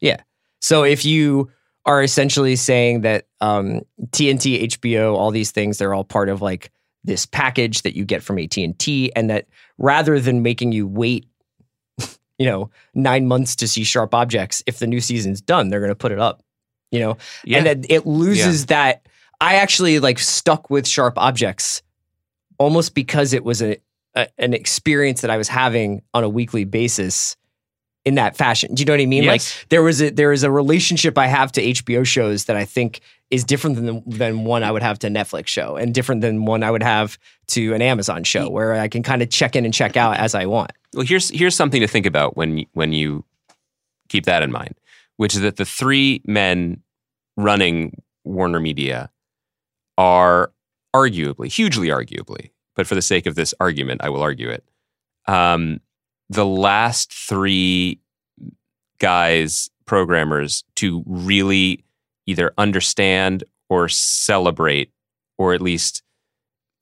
[0.60, 1.50] So if you
[1.86, 6.70] are essentially saying that um, TNT, HBO, all these things, they're all part of like
[7.02, 9.46] this package that you get from AT&T and that
[9.78, 11.26] rather than making you wait
[12.38, 15.88] you know, 9 months to see sharp objects, if the new season's done, they're going
[15.88, 16.42] to put it up.
[16.90, 17.58] You know, yeah.
[17.58, 19.06] And that it loses that
[19.40, 21.82] i actually like stuck with sharp objects
[22.58, 23.78] almost because it was a,
[24.14, 27.36] a an experience that i was having on a weekly basis
[28.06, 28.74] in that fashion.
[28.74, 29.24] Do you know what i mean?
[29.24, 29.30] Yes.
[29.60, 32.64] like there was a there is a relationship i have to hbo shows that i
[32.64, 36.22] think is different than than one i would have to a netflix show and different
[36.22, 39.54] than one i would have to an amazon show where i can kind of check
[39.54, 40.72] in and check out as i want.
[40.94, 43.24] Well, here's here's something to think about when when you
[44.08, 44.74] keep that in mind,
[45.16, 46.82] which is that the three men
[47.36, 49.10] running Warner Media
[49.96, 50.52] are
[50.94, 54.64] arguably, hugely arguably, but for the sake of this argument, I will argue it.
[55.26, 55.80] Um,
[56.30, 58.00] the last three
[58.98, 61.84] guys, programmers, to really
[62.24, 64.90] either understand or celebrate,
[65.36, 66.02] or at least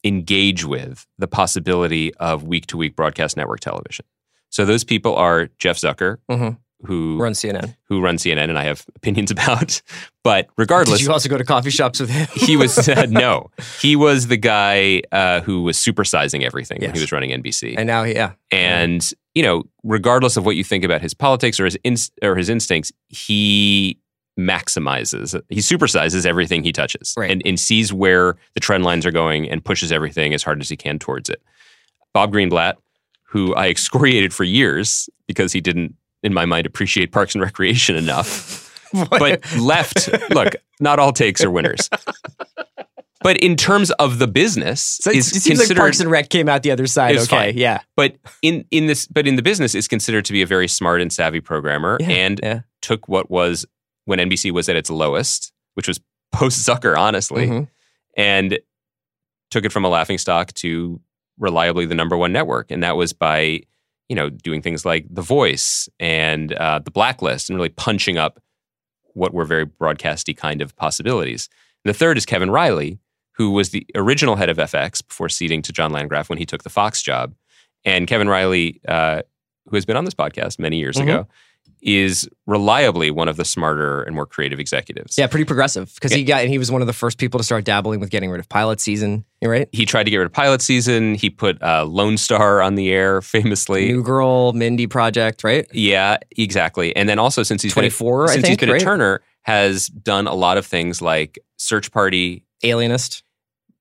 [0.05, 4.05] engage with the possibility of week to week broadcast network television.
[4.51, 6.59] So those people are Jeff Zucker, Mhm.
[6.87, 9.83] Who run cnn who runs CNN, and I have opinions about.
[10.23, 13.51] But did regardless, you also go to coffee shops with him he was uh, no,
[13.81, 17.75] he was the guy uh, who was supersizing everything when he was running NBC.
[17.77, 21.65] and now yeah And you know, regardless of what you think about his politics or
[21.65, 23.99] his inst- or his instincts, he
[24.39, 27.31] maximizes, he supersizes everything he touches, Right.
[27.31, 30.69] and, and sees where the trend lines are going and pushes everything as hard as
[30.69, 31.43] he can towards it.
[32.15, 32.75] Bob Greenblatt,
[33.25, 37.97] who I excoriated for years because he didn't, in my mind, appreciate Parks and Recreation
[37.97, 38.65] enough,
[39.11, 40.09] but left.
[40.31, 41.89] Look, not all takes are winners.
[43.21, 46.49] But in terms of the business, So it is seems like Parks and Rec came
[46.49, 47.17] out the other side.
[47.17, 47.59] Okay, fine.
[47.59, 50.69] yeah, but in in this but in the business is considered to be a very
[50.69, 52.61] smart and savvy programmer Yeah, and yeah.
[52.81, 53.67] took what was
[54.05, 56.01] when NBC was at its lowest, which was
[56.31, 57.69] post Zucker, honestly, Mhm.
[58.17, 58.59] and
[59.51, 61.01] took it from a laughing stock to
[61.39, 63.63] reliably the number one network, and that was by
[64.09, 68.41] you know doing things like The Voice and uh, The Blacklist, and really punching up
[69.15, 71.49] what were very broadcasty kind of possibilities.
[71.85, 72.99] And the third is Kevin Reilly,
[73.33, 76.63] who was the original head of FX before ceding to John Landgraf when he took
[76.63, 77.35] the Fox job.
[77.85, 79.23] And Kevin Reilly, uh,
[79.69, 81.03] who has been on this podcast many years Mhm.
[81.03, 81.29] ago,
[81.81, 85.17] is reliably one of the smarter and more creative executives.
[85.17, 87.45] yeah, pretty progressive because he got and he was one of the first people to
[87.45, 89.25] start dabbling with getting rid of pilot season.
[89.41, 89.69] You right?
[89.73, 91.15] He tried to get rid of pilot season.
[91.15, 93.87] He put uh, Lone Star on the air famously.
[93.87, 95.67] New Girl, Mindy Project, right?
[95.73, 96.95] Yeah, exactly.
[96.97, 98.83] And then also since he's been at- 24, since think, he's been right?
[98.83, 102.45] at Turner, has done a lot of things like Search Party.
[102.65, 103.23] Alienist,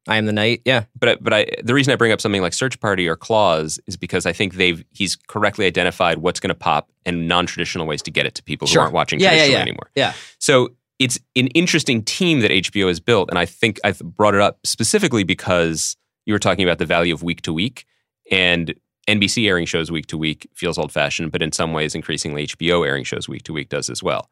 [0.07, 0.61] I Am the night.
[0.65, 3.79] Yeah, But but I, the reason I bring up something like Search Party or Claws
[3.87, 7.85] is because I think they've he's correctly identified what's going to pop and non traditional
[7.87, 8.81] ways to get it to people Sure.
[8.81, 9.61] who aren't watching Yeah, yeah, traditionally yeah.
[9.61, 9.89] anymore.
[9.95, 10.13] yeah.
[10.39, 14.41] So it's an interesting team that HBO has built, and I think I've brought it
[14.41, 17.85] up specifically because you were talking about the value of week to week,
[18.31, 18.73] and
[19.07, 22.85] NBC airing shows week to week feels old fashioned, but in some ways, increasingly HBO
[22.85, 24.29] airing shows week to week does as well.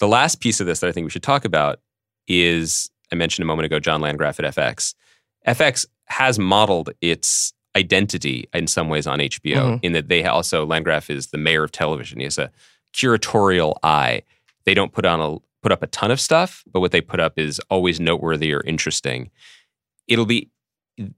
[0.00, 1.78] The last piece of this that I think we should talk about
[2.26, 4.94] is I mentioned a moment ago John Landgraf at FX.
[5.46, 9.80] FX has modeled its identity in some ways on HBO Mhm.
[9.82, 12.18] in that they also Landgraf is the mayor of television.
[12.18, 12.50] He has a
[12.94, 14.22] curatorial eye.
[14.64, 17.20] They don't put on a put up a ton of stuff, but what they put
[17.20, 19.30] up is always noteworthy or interesting.
[20.08, 20.50] It'll be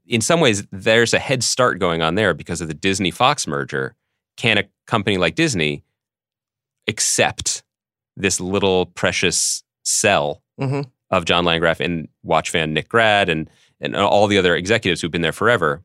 [0.05, 3.47] in some ways there's a head start going on there because of the Disney Fox
[3.47, 3.95] merger.
[4.37, 5.83] Can a company like Disney
[6.87, 7.63] accept
[8.15, 10.89] this little precious cell Mhm.
[11.17, 13.49] Of John Landgraf and watch fan Nick Grad and
[13.81, 15.83] and all the other executives who've been there forever?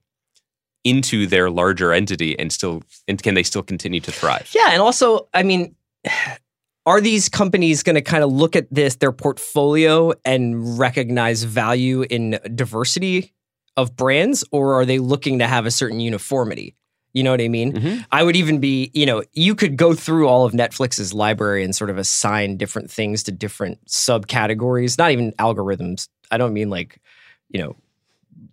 [0.84, 4.50] into their larger entity and still and can they still continue to thrive?
[4.54, 5.74] Yeah, and also, I mean,
[6.86, 12.02] are these companies going to kind of look at this their portfolio and recognize value
[12.02, 13.34] in diversity
[13.76, 16.74] of brands, or are they looking to have a certain uniformity?
[17.12, 17.72] You know what I mean?
[17.72, 18.04] Mhm.
[18.12, 21.74] I would even be, you know, you could go through all of Netflix's library and
[21.74, 26.08] sort of assign different things to different subcategories, not even algorithms.
[26.30, 27.00] I don't mean like,
[27.48, 27.76] you know,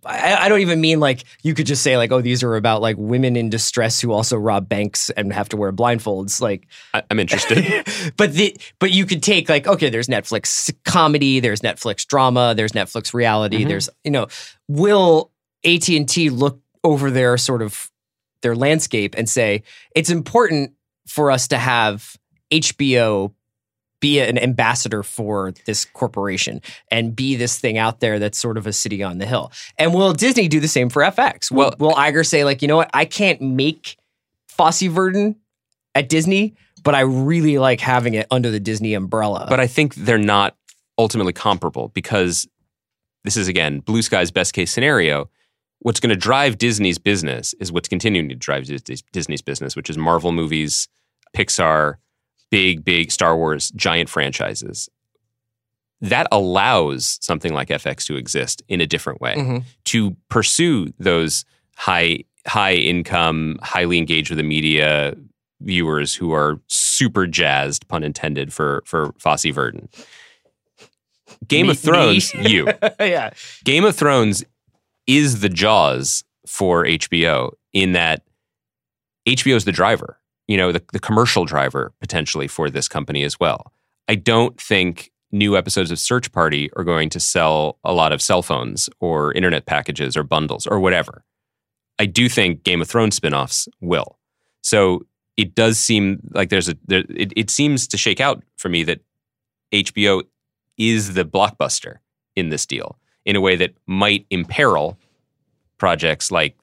[0.04, 2.82] I, I don't even mean like you could just say like, oh, these are about
[2.82, 6.40] like women in distress who also rob banks and have to wear blindfolds.
[6.40, 7.84] Like, I, I'm interested.
[8.16, 12.72] but the but you could take like okay there's netflix comedy there's netflix drama there's
[12.72, 13.68] netflix reality Mhm.
[13.68, 14.26] there's you know
[14.68, 15.30] will
[15.64, 17.90] at&t look over their sort of
[18.42, 19.62] their landscape and say
[19.94, 20.72] it's important
[21.06, 22.16] for us to have
[22.50, 23.32] hbo
[24.00, 28.66] be an ambassador for this corporation and be this thing out there that's sort of
[28.66, 31.90] a city on the hill and will disney do the same for fx will, Well-
[31.90, 33.96] will Iger say like you know what i can't make
[34.48, 35.36] fosse verdon
[35.94, 39.46] at disney but I really like having it under the Disney umbrella.
[39.48, 40.56] but I think they're not
[40.96, 42.48] ultimately comparable because
[43.24, 45.28] this is again blue sky's best case scenario.
[45.80, 48.66] What's going to drive Disney's business is what's continuing to drive
[49.12, 50.88] Disney's business, which is Marvel movies,
[51.36, 51.96] Pixar,
[52.50, 54.88] big, big Star Wars, giant franchises.
[56.00, 59.64] That allows something like FX to exist in a different way Mhm.
[59.86, 61.44] to pursue those
[61.76, 65.14] high, high income, highly engaged with the media
[65.60, 69.88] viewers who are super jazzed, pun intended, for for Fosse Verdon.
[71.46, 72.48] Game Me- of Thrones, me.
[72.50, 72.68] you.
[73.00, 73.30] yeah,
[73.64, 74.44] Game of Thrones
[75.08, 78.22] is the jaws for HBO in that
[79.26, 83.40] HBO is the driver, you know, the, the commercial driver potentially for this company as
[83.40, 83.72] well.
[84.06, 88.22] I don't think new episodes of Search Party are going to sell a lot of
[88.22, 91.24] cell phones or internet packages or bundles or whatever.
[91.98, 94.18] I do think Game of Thrones spin-offs will.
[94.62, 98.68] So it does seem like there's a there, it, it seems to shake out for
[98.68, 99.00] me that
[99.72, 100.22] HBO
[100.78, 101.96] is the blockbuster
[102.36, 104.96] in this deal in a way that might imperil
[105.76, 106.56] projects like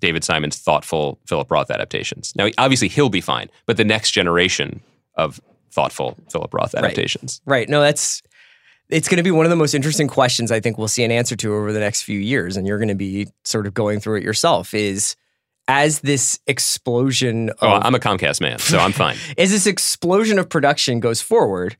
[0.00, 2.34] David Simon's thoughtful Philip Roth adaptations.
[2.36, 4.82] Now, obviously, he'll be fine, but the next generation
[5.14, 7.40] of thoughtful Philip Roth adaptations.
[7.46, 7.66] right.
[7.70, 8.20] No, that's
[8.90, 11.10] it's going to be one of the most interesting questions I think we'll see an
[11.10, 13.98] answer to over the next few years, and you're going to be sort of going
[13.98, 14.74] through it yourself.
[14.74, 15.16] Is
[15.68, 19.16] as this explosion oh, of Oh, I'm a Comcast man, so I'm fine.
[19.38, 21.78] as this explosion of production goes forward,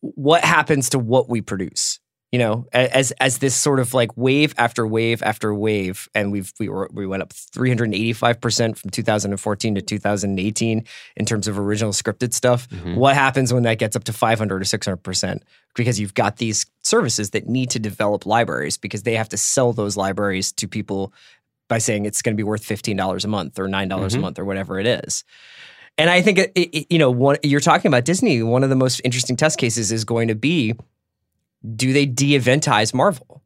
[0.00, 1.99] what happens to what we produce?
[2.32, 6.52] You know, as as this sort of like wave after wave after wave, and we've
[6.60, 10.84] we were we went up 385 percent from 2014 to 2018
[11.16, 12.68] in terms of original scripted stuff.
[12.68, 12.94] Mhm.
[12.94, 15.42] What happens when that gets up to 500 or 600 percent?
[15.74, 19.72] Because you've got these services that need to develop libraries because they have to sell
[19.72, 21.12] those libraries to people
[21.68, 24.18] by saying it's going to be worth fifteen dollars a month or nine dollars Mhm.
[24.18, 25.24] a month or whatever it is.
[25.98, 28.40] And I think it, it, you know, one, you're talking about Disney.
[28.44, 30.74] One of the most interesting test cases is going to be:
[31.76, 33.42] Do they de-eventize Marvel?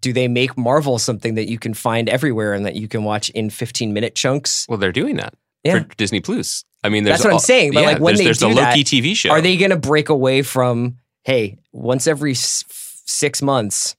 [0.00, 3.30] Do they make Marvel something that you can find everywhere and that you can watch
[3.30, 4.66] in 15 minute chunks?
[4.68, 5.80] Well, they're doing that Yeah.
[5.84, 6.64] for Disney Plus.
[6.82, 8.54] I mean, there's That's what I'm saying, but, yeah, like, when there's, they there's do
[8.60, 9.30] that, Loki TV show.
[9.30, 10.96] Are they going to break away from?
[11.22, 12.64] Hey, once every s-
[13.06, 13.94] six months,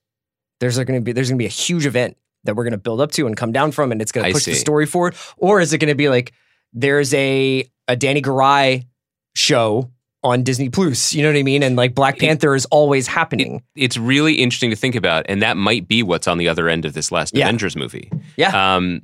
[0.60, 2.78] there's going to be there's going to be a huge event that we're going to
[2.78, 5.16] build up to and come down from, and it's going to push the story forward.
[5.38, 6.34] Or is it going to be like
[6.74, 8.86] there's a a Danai Gurira
[9.34, 9.90] show
[10.24, 11.14] on Disney Plus?
[11.14, 11.64] You know what I mean?
[11.64, 13.62] And like Black Panther is always happening.
[13.76, 16.86] It's really interesting to think about, and that might be what's on the other end
[16.86, 17.46] of this last Yeah.
[17.46, 18.10] Avengers movie.
[18.38, 19.02] yeah, Um,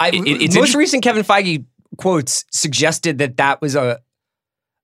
[0.00, 1.64] I, it- it's most inter- recent Kevin Feige
[1.96, 4.00] quotes suggested that that was a.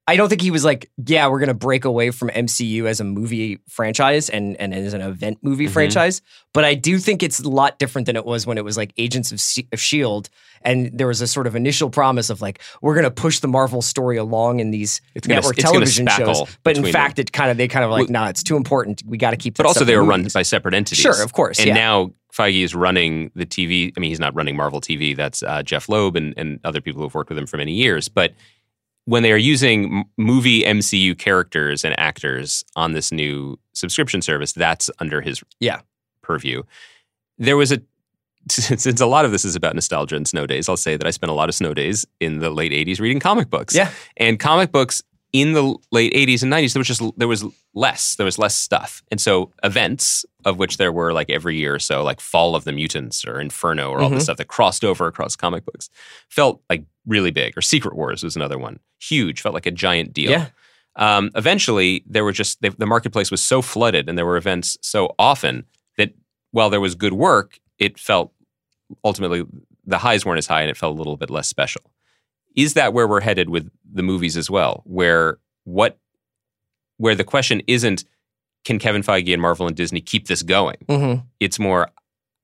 [0.09, 2.99] I don't think he was like, yeah, we're going to break away from MCU as
[2.99, 5.71] a movie franchise and, and as an event movie Mhm.
[5.71, 6.23] franchise.
[6.55, 8.93] But I do think it's a lot different than it was when it was like
[8.97, 10.31] Agents of, C- of S.H.I.E.L.D.
[10.63, 13.49] And there was a sort of initial promise of like, we're going to push the
[13.49, 16.43] Marvel story along in these It's gonna- network gonna television shows.
[16.65, 19.03] But in fact, it kind of, they kind of like, Well- nah, it's too important.
[19.07, 21.03] We got to keep but also they were run by separate entities.
[21.03, 21.59] Sure, of course.
[21.59, 21.75] And yeah.
[21.75, 23.93] now Feige is running the TV.
[23.97, 25.15] I mean, he's not running Marvel TV.
[25.15, 28.09] That's uh, Jeph Loeb and, and other people who've worked with him for many years.
[28.09, 28.33] But
[29.09, 34.91] when they are using movie MCU characters and actors on this new subscription service, that's
[34.99, 35.81] under his Yeah.
[36.23, 36.63] purview.
[37.39, 37.79] There was a
[38.51, 41.11] since a lot of this is about nostalgia and snow days, I'll say that I
[41.11, 43.75] spent a lot of snow days in the late '80s reading comic books.
[43.75, 43.91] Yeah.
[44.19, 45.03] and comic books
[45.33, 48.57] in the late '80s and '90s, there was just there was less, there was less
[48.57, 52.55] stuff, and so events of which there were like every year or so, like Fall
[52.57, 54.15] of the Mutants or Inferno or all Mhm.
[54.15, 55.91] this stuff that crossed over across comic books,
[56.31, 57.57] felt like really big.
[57.59, 60.31] Or Secret Wars was another one, huge, felt like a giant deal.
[60.31, 60.47] Yeah.
[60.97, 64.77] Um, eventually, there were just the, the marketplace was so flooded, and there were events
[64.83, 65.65] so often
[65.99, 66.13] that
[66.53, 68.33] while there was good work, it felt
[69.05, 69.45] ultimately
[69.85, 71.83] the highs weren't as high and it felt a little bit less special.
[72.57, 74.83] Is that where we're headed with the movies as well?
[74.85, 75.99] Where what
[76.97, 78.05] where the question isn't
[78.65, 80.77] can Kevin Feige and Marvel and Disney keep this going?
[80.89, 81.21] Mm-hmm.
[81.41, 81.91] It's more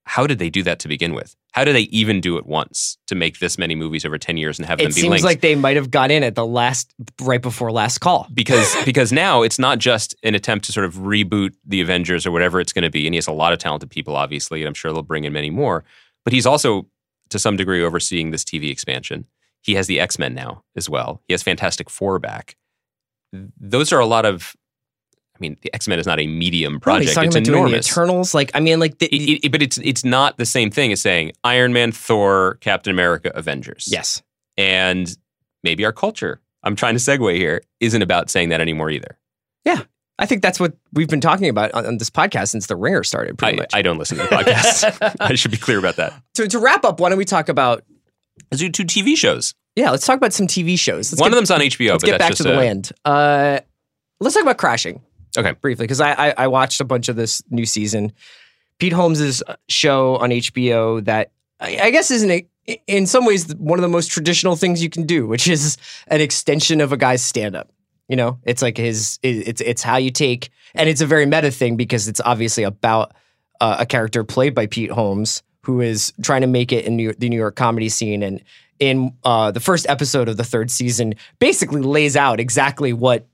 [0.07, 1.35] how did they do that to begin with?
[1.53, 4.59] How did they even do it once to make this many movies over 10 years
[4.59, 5.25] and have them It be seems linked?
[5.25, 6.93] like they might have got in at the last,
[7.23, 8.29] right before last call.
[8.35, 12.33] because because now it's not just an attempt to sort of reboot the Avengers or
[12.33, 14.69] whatever it's going to be, and he has a lot of talented people, obviously, and
[14.69, 15.85] I'm sure they'll bring in many more.
[16.25, 16.87] But he's also,
[17.31, 19.25] to some degree, overseeing this TV expansion.
[19.65, 21.23] He has the X Men now as well.
[21.27, 22.57] He has Fantastic Four back.
[23.61, 24.55] Those are a lot of.
[25.37, 27.45] I mean, the X Men is not a medium No, project; he's it's about doing
[27.45, 27.91] the enormous.
[27.91, 28.35] Eternals.
[28.35, 31.01] Like, I mean, like, the, It- it- but it's it's not the same thing as
[31.01, 33.89] saying Iron Man, Thor, Captain America, Avengers.
[33.91, 34.23] yes.
[34.57, 35.17] and
[35.65, 36.41] maybe our culture.
[36.63, 37.63] I'm trying to segue here.
[37.81, 39.19] Isn't about saying that anymore either.
[39.65, 39.81] Yeah,
[40.19, 43.03] I think that's what we've been talking about on, on this podcast since The Ringer
[43.03, 43.71] started, pretty I, much.
[43.75, 45.17] I don't listen to the podcast.
[45.21, 46.13] I should be clear about that.
[46.35, 47.83] to, to wrap up, why don't we talk about,
[48.51, 49.55] Let's do two TV shows.
[49.77, 51.13] yeah, let's talk about some TV shows.
[51.13, 52.55] Let's One get, of them's on HBO, let's but get that's back just to the
[52.55, 52.93] a, land.
[53.05, 53.61] Uh,
[54.21, 55.01] let's talk about Crashing.
[55.37, 55.53] Okay.
[55.61, 58.13] Briefly, because I, I, I watched a bunch of this new season.
[58.79, 62.47] Pete Holmes' show on HBO that I, I guess isn't a,
[62.87, 65.77] in some ways one of the most traditional things you can do, which is
[66.09, 67.71] an extension of a guy's stand up.
[68.09, 71.51] You know, it's like his, it's it's how you take, and it's a very meta
[71.51, 73.15] thing because it's obviously about
[73.61, 77.13] uh, a character played by Pete Holmes who is trying to make it in New
[77.15, 78.43] the New York comedy scene, and
[78.79, 83.27] in uh, the first episode of the third season, basically lays out exactly what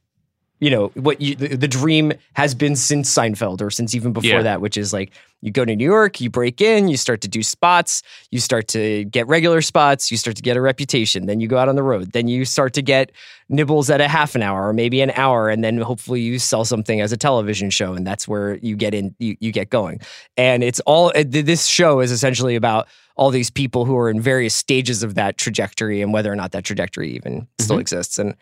[0.61, 4.29] you know what you, the, the dream has been since Seinfeld or since even before
[4.31, 4.43] Yeah.
[4.43, 7.29] that, which is like you go to New York, you break in, you start to
[7.29, 11.41] do spots, you start to get regular spots, you start to get a reputation, then
[11.41, 13.11] you go out on the road, then you start to get
[13.49, 16.65] nibbles at a half an hour or maybe an hour, and then hopefully you sell
[16.67, 19.99] something as a television show, and that's where you get in, you, you get going.
[20.37, 22.87] And it's all uh, this show is essentially about
[23.17, 26.53] all these people who are in various stages of that trajectory and whether or not
[26.53, 27.81] that trajectory even still Mm-hmm.
[27.81, 28.19] exists.
[28.19, 28.35] And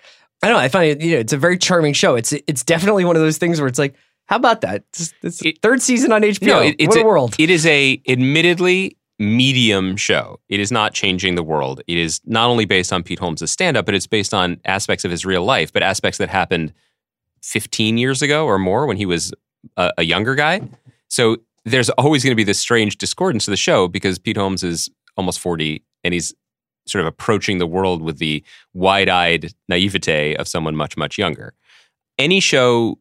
[0.42, 0.62] I don't know.
[0.62, 2.14] I find it, you know, it's a very charming show.
[2.14, 3.94] It's it's definitely one of those things where it's like,
[4.26, 4.84] how about that?
[4.92, 6.46] It's, it's It- third season on HBO.
[6.46, 7.34] No, it- it's what a, a- world.
[7.38, 10.38] It is a admittedly medium show.
[10.48, 11.80] It is not changing the world.
[11.88, 15.10] It is not only based on Pete Holmes' stand-up, but it's based on aspects of
[15.10, 16.72] his real life, but aspects that happened
[17.42, 19.32] 15 years ago or more when he was
[19.76, 20.60] a, a younger guy.
[21.08, 24.62] So there's always going to be this strange discordance to the show because Pete Holmes
[24.62, 26.32] is almost 40 and he's
[26.88, 28.42] sort of approaching the world with the
[28.74, 31.54] wide-eyed naivete of someone much much younger.
[32.18, 32.98] Any show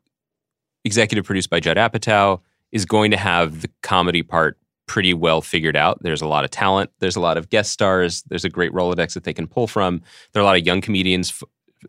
[0.85, 4.57] executive produced by Judd Apatow is going to have the comedy part
[4.87, 6.01] pretty well figured out.
[6.01, 6.91] There's a lot of talent.
[6.99, 8.23] There's a lot of guest stars.
[8.29, 10.01] There's a great Rolodex that they can pull from.
[10.31, 11.43] There are a lot of young comedians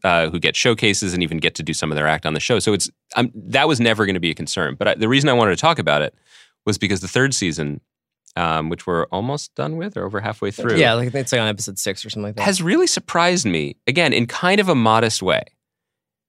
[0.05, 2.41] uh, who get showcases and even get to do some of their act on the
[2.41, 2.59] show.
[2.59, 4.75] So it's um, that was never going to be a concern.
[4.75, 6.15] But I, the reason I wanted to talk about it
[6.67, 7.81] was because the third season,
[8.39, 11.49] um, which we're almost done with or over halfway through, yeah, like it's like on
[11.49, 12.43] episode six or something like that.
[12.43, 15.43] has really surprised me again in kind of a modest way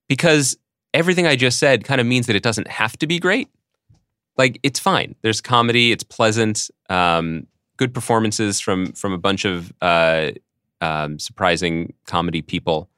[0.08, 0.58] because
[0.92, 3.48] everything I just said kind of means that it doesn't have to be great.
[4.36, 5.14] Like it's fine.
[5.22, 5.92] There's comedy.
[5.92, 6.68] It's pleasant.
[6.88, 7.46] Um,
[7.76, 10.32] good performances from from a bunch of uh,
[10.80, 12.88] um, surprising comedy people.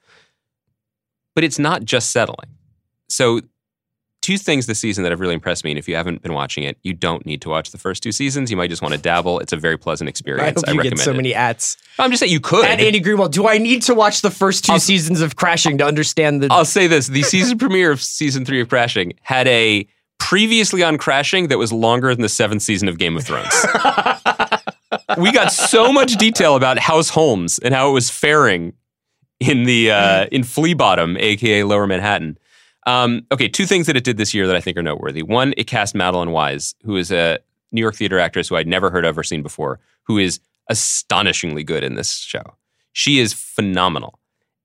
[1.35, 2.51] But it's not just settling.
[3.09, 3.41] So,
[4.23, 5.71] two things this season that have really impressed me.
[5.73, 8.13] And if you haven't been watching it, you don't need to watch the first two
[8.13, 8.51] seasons.
[8.51, 9.41] You might just want to dabble.
[9.41, 10.61] It's a very pleasant I experience.
[10.61, 11.17] hope I, you recommend get so it.
[11.17, 11.77] many ats.
[11.99, 12.65] I'm just saying you could.
[12.65, 15.77] At Andy Greenwald, do I need to watch the first 2 I'll- seasons of Crashing
[15.79, 16.49] to understand the?
[16.51, 19.87] I'll say this: the season premiere of season three of Crashing had a
[20.19, 23.53] previously on Crashing that was longer than the seventh season of Game of Thrones.
[25.19, 28.73] we got so much detail about House Holmes and how it was faring
[29.41, 32.39] in the uh, in Flea Bottom, aka Lower Manhattan.
[32.87, 35.23] Um, okay, two things that it did this year that I think are noteworthy.
[35.23, 37.39] One, it cast Madeline Wise, who is a
[37.71, 41.65] New York theater actress who I'd never heard of or seen before, who is astonishingly
[41.65, 42.57] good in this show.
[42.93, 44.19] She is phenomenal.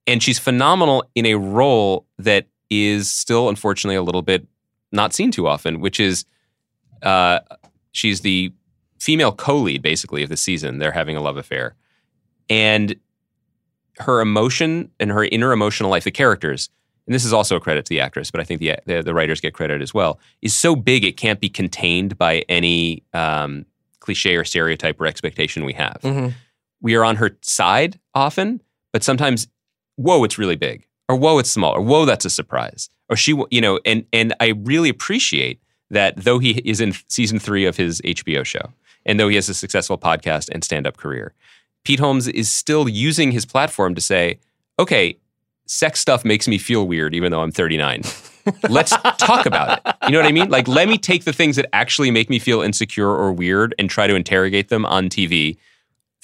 [0.06, 4.46] And she's phenomenal in a role that is still, unfortunately, a little bit
[4.90, 6.24] not seen too often, which is
[7.02, 7.40] uh,
[7.92, 8.52] she's the
[8.98, 10.78] female co-lead, basically, of the season.
[10.78, 11.76] They're having a love affair.
[12.50, 12.96] And
[13.98, 16.70] her emotion and her inner emotional life, the characters,
[17.08, 19.14] and this is also a credit to the actress, but I think the the, the
[19.14, 23.64] writers get credit as well, is so big it can't be contained by any um,
[24.00, 26.00] cliche or stereotype or expectation we have.
[26.02, 26.34] Mhm.
[26.82, 28.60] We are on her side often,
[28.92, 29.48] but sometimes,
[29.96, 33.34] whoa, it's really big, or whoa, it's small, or whoa, that's a surprise, or she,
[33.50, 37.78] you know, and and I really appreciate that though he is in season three of
[37.78, 38.74] his HBO show,
[39.06, 41.32] and though he has a successful podcast and stand up career,
[41.84, 44.38] Pete Holmes is still using his platform to say,
[44.78, 45.16] okay,
[45.68, 48.02] sex stuff makes me feel weird, even though I'm 39.
[48.68, 49.94] Let's talk about it.
[50.06, 50.48] You know what I mean?
[50.48, 53.88] Like, let me take the things that actually make me feel insecure or weird and
[53.90, 55.58] try to interrogate them on TV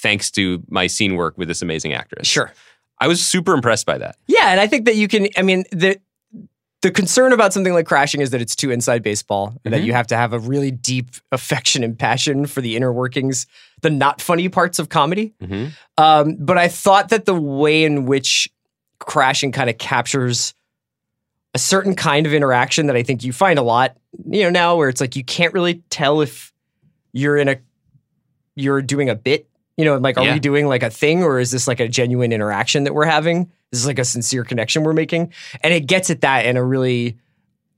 [0.00, 2.26] thanks to my scene work with this amazing actress.
[2.26, 2.52] Sure.
[2.98, 4.16] I was super impressed by that.
[4.26, 5.28] Yeah, and I think that you can.
[5.36, 6.00] I mean, the
[6.82, 9.86] the concern about something like crashing is that it's too inside baseball, and that Mhm.
[9.86, 13.46] you have to have a really deep affection and passion for the inner workings,
[13.80, 15.32] the not funny parts of comedy.
[15.42, 15.72] Mhm.
[15.96, 18.50] Um, but I thought that the way in which
[19.06, 20.54] crashing kind of captures
[21.54, 23.96] a certain kind of interaction that I think you find a lot,
[24.28, 26.52] you know, now where it's like you can't really tell if
[27.12, 27.56] you're in a
[28.56, 29.48] you're doing a bit.
[29.76, 30.34] You know, like are Yeah.
[30.34, 33.50] we doing like a thing or is this like a genuine interaction that we're having?
[33.70, 35.32] This is like a sincere connection we're making.
[35.62, 37.16] And it gets at that in a really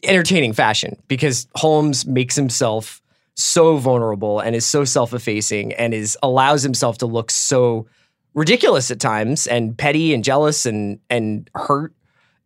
[0.02, 3.00] entertaining fashion because Holmes makes himself
[3.34, 7.86] so vulnerable and is so self-effacing and is allows himself to look so
[8.36, 11.92] ridiculous at times and petty and jealous and and hurt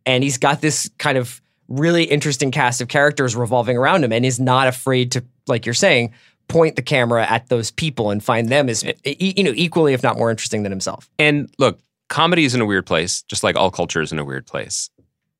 [0.07, 4.25] and he's got this kind of really interesting cast of characters revolving around him and
[4.25, 6.11] is not afraid to like you're saying
[6.47, 10.17] point the camera at those people and find them as you know equally if not
[10.17, 11.79] more interesting than himself And look,
[12.11, 14.89] comedy is in a weird place, just like all culture is in a weird place.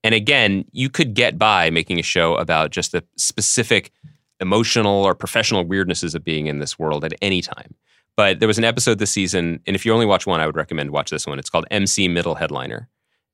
[0.04, 3.92] And again, you could get by making a show about just the specific
[4.40, 7.76] emotional or professional weirdnesses of being in this world at any time.
[8.18, 10.56] But there was an episode this season, and if you only watch one, I would
[10.56, 11.40] recommend watch this one.
[11.40, 12.90] It's called MC Middle Headliner.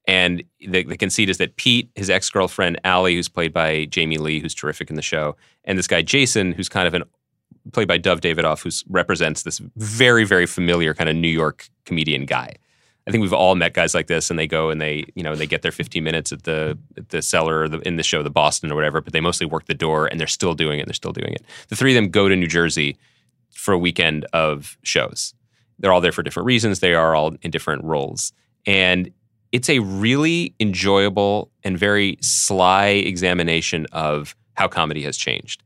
[0.07, 4.17] And the, the conceit is that Pete, his ex girlfriend Allie, who's played by Jamie
[4.17, 7.03] Lee, who's terrific in the show, and this guy Jason, who's kind of an
[7.73, 12.25] played by Dov Davidoff, who represents this very, very familiar kind of New York comedian
[12.25, 12.55] guy.
[13.05, 15.35] I think we've all met guys like this, and they go and they, you know,
[15.35, 18.21] they get their 15 minutes at the at the cellar or the, in the show,
[18.21, 20.87] the Boston or whatever, but they mostly work the door, and they're still doing it.
[20.87, 21.43] They're still doing it.
[21.69, 22.97] The three of them go to New Jersey
[23.57, 25.33] for a weekend of shows.
[25.79, 26.79] They're all there for different reasons.
[26.79, 28.31] They are all in different roles,
[28.65, 29.11] and
[29.51, 35.63] it's a really enjoyable and very sly examination of how comedy has changed,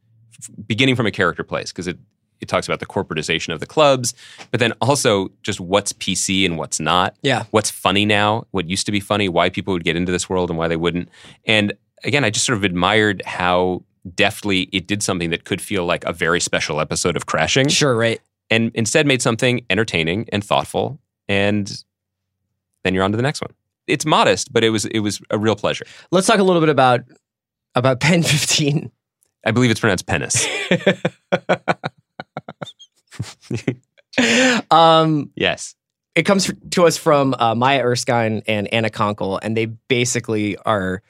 [0.68, 1.98] beginning from a character place because it
[2.42, 4.14] it talks about the corporatization of the clubs,
[4.50, 7.16] but then also just what's PC and what's not.
[7.22, 7.44] Yeah.
[7.52, 10.50] What's funny now, what used to be funny, why people would get into this world
[10.50, 11.10] and why they wouldn't.
[11.46, 11.74] And
[12.04, 13.84] again, I just sort of admired how
[14.16, 17.96] deftly it did something that could feel like a very special episode of Crashing sure
[17.96, 18.20] right
[18.52, 21.00] and instead made something entertaining and thoughtful.
[21.28, 21.84] And
[22.84, 23.52] then you're on to the next one.
[23.88, 25.86] It's modest, but it was it was a real pleasure.
[26.12, 27.02] let's talk a little bit about
[27.74, 28.92] about pen 15
[29.44, 30.46] I believe it's pronounced penis.
[34.70, 35.74] um yes.
[36.16, 41.02] it comes to us from uh, Maya Erskine and Anna Konkle, and they basically are.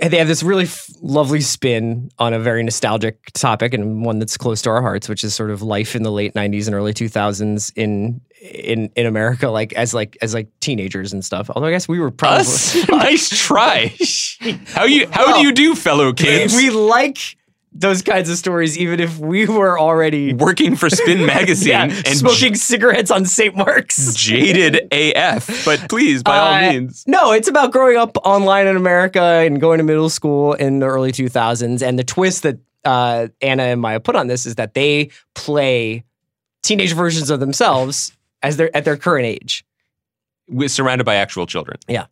[0.00, 4.36] They have this really f- lovely spin on a very nostalgic topic and one that's
[4.36, 6.92] close to our hearts, which is sort of life in the late '90s and early
[6.94, 11.48] 2000s in in in America, like as like as like teenagers and stuff.
[11.50, 12.44] Although I guess we were probably
[12.90, 13.94] nice try.
[14.68, 16.54] How you how Well, do you do, fellow kids?
[16.54, 17.36] we like
[17.74, 22.08] those kinds of stories, even if we were already working for Spin Magazine yeah, and
[22.08, 23.56] smoking cigarettes on St.
[23.56, 24.14] Mark's.
[24.14, 25.64] jaded AF.
[25.64, 27.04] But please, by all Uh, means.
[27.06, 30.86] No, it's about growing up online in America and going to middle school in the
[30.86, 31.80] early 2000s.
[31.86, 36.04] And the twist that uh, Anna and Maya put on this is that they play
[36.62, 38.12] teenage versions of themselves
[38.42, 39.64] as they're at their current age.
[40.48, 41.78] We're surrounded by actual children.
[41.88, 42.06] Yeah.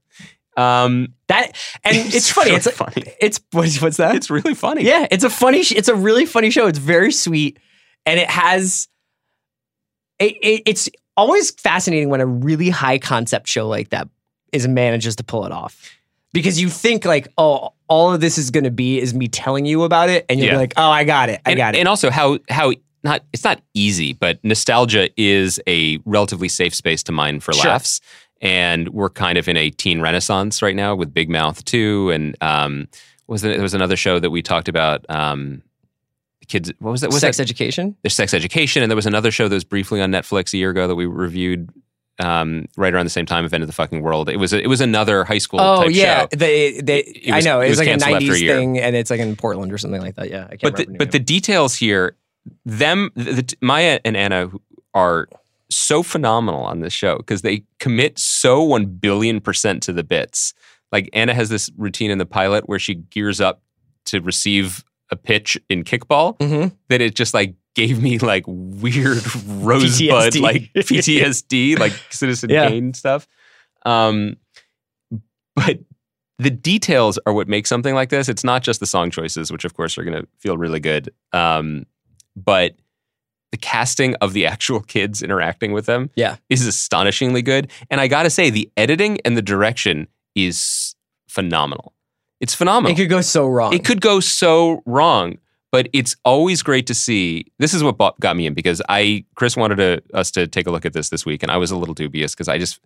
[0.61, 2.51] Um, That and it's, funny.
[2.51, 3.05] really It's funny.
[3.21, 4.15] it's what's, what's that?
[4.17, 4.85] It's really funny.
[4.85, 5.63] Yeah, it's a funny.
[5.63, 6.67] sh- It's a really funny show.
[6.67, 7.59] It's very sweet,
[8.07, 8.89] and it has.
[10.19, 14.09] It, it, it's always fascinating when a really high concept show like that
[14.53, 15.91] is manages to pull it off,
[16.33, 19.65] because you think like, oh, all of this is going to be is me telling
[19.65, 20.59] you about it, and you're Yeah.
[20.59, 21.79] like, oh, I got it, I and, got it.
[21.79, 27.03] And also how how not it's not easy, but nostalgia is a relatively safe space
[27.05, 27.71] to mine for Sure.
[27.71, 28.01] laughs.
[28.43, 32.37] And we're kind of in a teen renaissance right now with Big Mouth too, and
[32.43, 32.89] um
[33.27, 35.63] was there, there was another show that we talked about um
[36.49, 37.95] kids what was that was Sex that education.
[38.03, 40.71] there's sex education and there was another show that was briefly on Netflix a year
[40.71, 41.71] ago that we reviewed
[42.19, 44.29] um, right around the same time of End of the Fucking World.
[44.29, 46.27] It was a, it was another high school Oh type yeah, show.
[46.37, 48.35] they, they, It I was- know it it was was like a canceled after a
[48.37, 48.57] '90s year.
[48.57, 50.29] thing, and it's like in Portland or something like that.
[50.29, 52.17] Yeah, I can't but the, but the details here,
[52.67, 54.51] them, the, the, Maya and Anna
[54.93, 55.29] are
[55.81, 60.53] so phenomenal on this show because they commit so one billion percent to the bits.
[60.93, 63.63] Like Anna has this routine in the pilot where she gears up
[64.07, 66.77] to receive a pitch in kickball Mhm.
[66.89, 70.41] that it just like gave me like weird rosebud PTSD.
[70.41, 72.69] like PTSD like Citizen Yeah.
[72.69, 73.27] Kane stuff.
[73.87, 74.37] Um,
[75.57, 75.79] but
[76.39, 78.29] the details are what make something like this.
[78.29, 81.13] It's not just the song choices, which of course are going to feel really good,
[81.33, 81.87] um,
[82.37, 82.77] but
[83.53, 86.37] the casting of the actual kids interacting with them Yeah.
[86.49, 87.71] is astonishingly good.
[87.91, 90.95] And I got to say, the editing and the direction is
[91.29, 91.93] phenomenal.
[92.41, 92.93] It's phenomenal.
[92.93, 93.73] it could go so wrong.
[93.75, 95.39] It could go so wrong,
[95.73, 97.45] but it's always great to see.
[97.59, 100.71] This is what got me in because I Chris wanted to, us to take a
[100.71, 102.81] look at this this week, and I was a little dubious because I just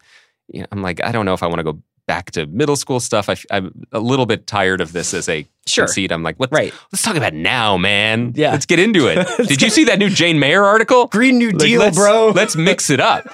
[0.48, 2.76] you know, I'm like I don't know if I want to go back to middle
[2.76, 3.28] school stuff.
[3.28, 5.86] I, am a little bit tired of this as a Sure.
[5.86, 6.12] conceit.
[6.12, 6.74] I'm like, let's, Right.
[6.92, 8.32] let's talk about it now, man.
[8.34, 8.50] Yeah.
[8.52, 9.26] let's get into it.
[9.48, 11.06] Did you see that new Jane Mayer article?
[11.06, 12.28] Green New Like, Deal, let's- bro.
[12.34, 13.26] Let's mix it up.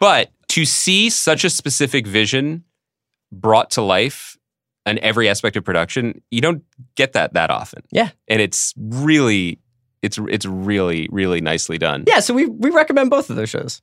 [0.00, 2.64] but to see such a specific vision
[3.32, 4.36] brought to life
[4.86, 6.62] in every aspect of production, you don't
[6.94, 7.82] get that that often.
[7.90, 8.10] Yeah.
[8.28, 9.58] and it's really,
[10.02, 12.04] it's it's really really nicely done.
[12.06, 13.82] yeah, so we we recommend both of those shows.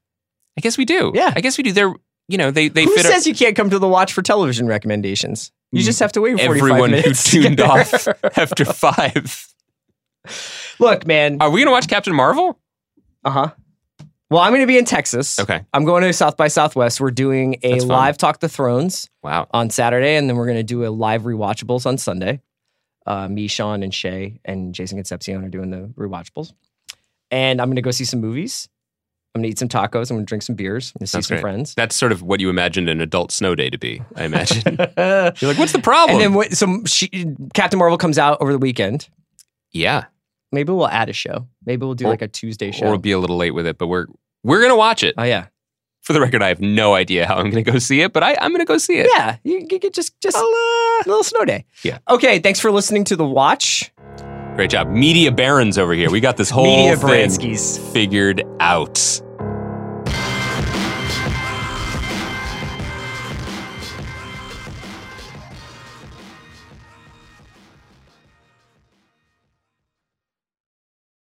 [0.58, 1.12] I guess we do.
[1.14, 1.34] Yeah.
[1.36, 1.72] I guess we do.
[1.74, 1.94] They're
[2.34, 3.06] you know they they Who fit.
[3.06, 5.52] says you can't come to the watch for television recommendations?
[5.72, 8.08] You just have to wait 45 everyone who tuned off
[8.38, 9.48] after five.
[10.80, 11.38] Look, man.
[11.42, 12.60] Are we gonna watch Captain Marvel?
[13.24, 13.48] Uh huh.
[14.30, 15.38] Well, I'm going to be in Texas.
[15.38, 15.64] Okay.
[15.76, 17.00] I'm going to South by Southwest.
[17.00, 19.48] We're doing a live Talk the Thrones Wow.
[19.52, 22.42] on Saturday, and then we're going to do a live rewatchables on Sunday.
[23.06, 26.52] Uh, me, Sean, and Shea and Jason Concepcion are doing the rewatchables.
[27.30, 28.68] And I'm going to go see some movies.
[29.36, 30.12] I'm to eat some tacos.
[30.12, 30.92] I'm to drink some beers.
[30.96, 31.42] I'm to see That's some great.
[31.42, 31.74] friends.
[31.76, 34.02] That's sort of what you imagined an adult snow day to be.
[34.16, 34.62] I imagine.
[34.78, 36.18] You're like, what's the problem?
[36.18, 37.10] and then what, so she,
[37.56, 39.10] Captain Marvel comes out over the weekend.
[39.72, 40.06] yeah.
[40.52, 41.48] Maybe we'll add a show.
[41.66, 42.86] Maybe we'll do Or- like a Tuesday show.
[42.86, 44.06] Or we'll be a little late with it, but we're
[44.44, 45.16] we're gonna watch it.
[45.18, 45.48] oh yeah,
[46.02, 48.38] For the record, I have no idea how I'm gonna go see it, but I,
[48.40, 49.10] I'm gonna go see it.
[49.16, 49.38] yeah.
[49.44, 51.66] You, you get just just uh, a little snow day.
[51.82, 51.98] Yeah.
[52.08, 52.38] Okay.
[52.38, 53.92] Thanks for listening to the Watch.
[54.56, 54.90] Great job.
[54.90, 56.12] Media barons over here.
[56.12, 57.80] We got this whole Media thing Branskis.
[57.92, 59.00] figured out.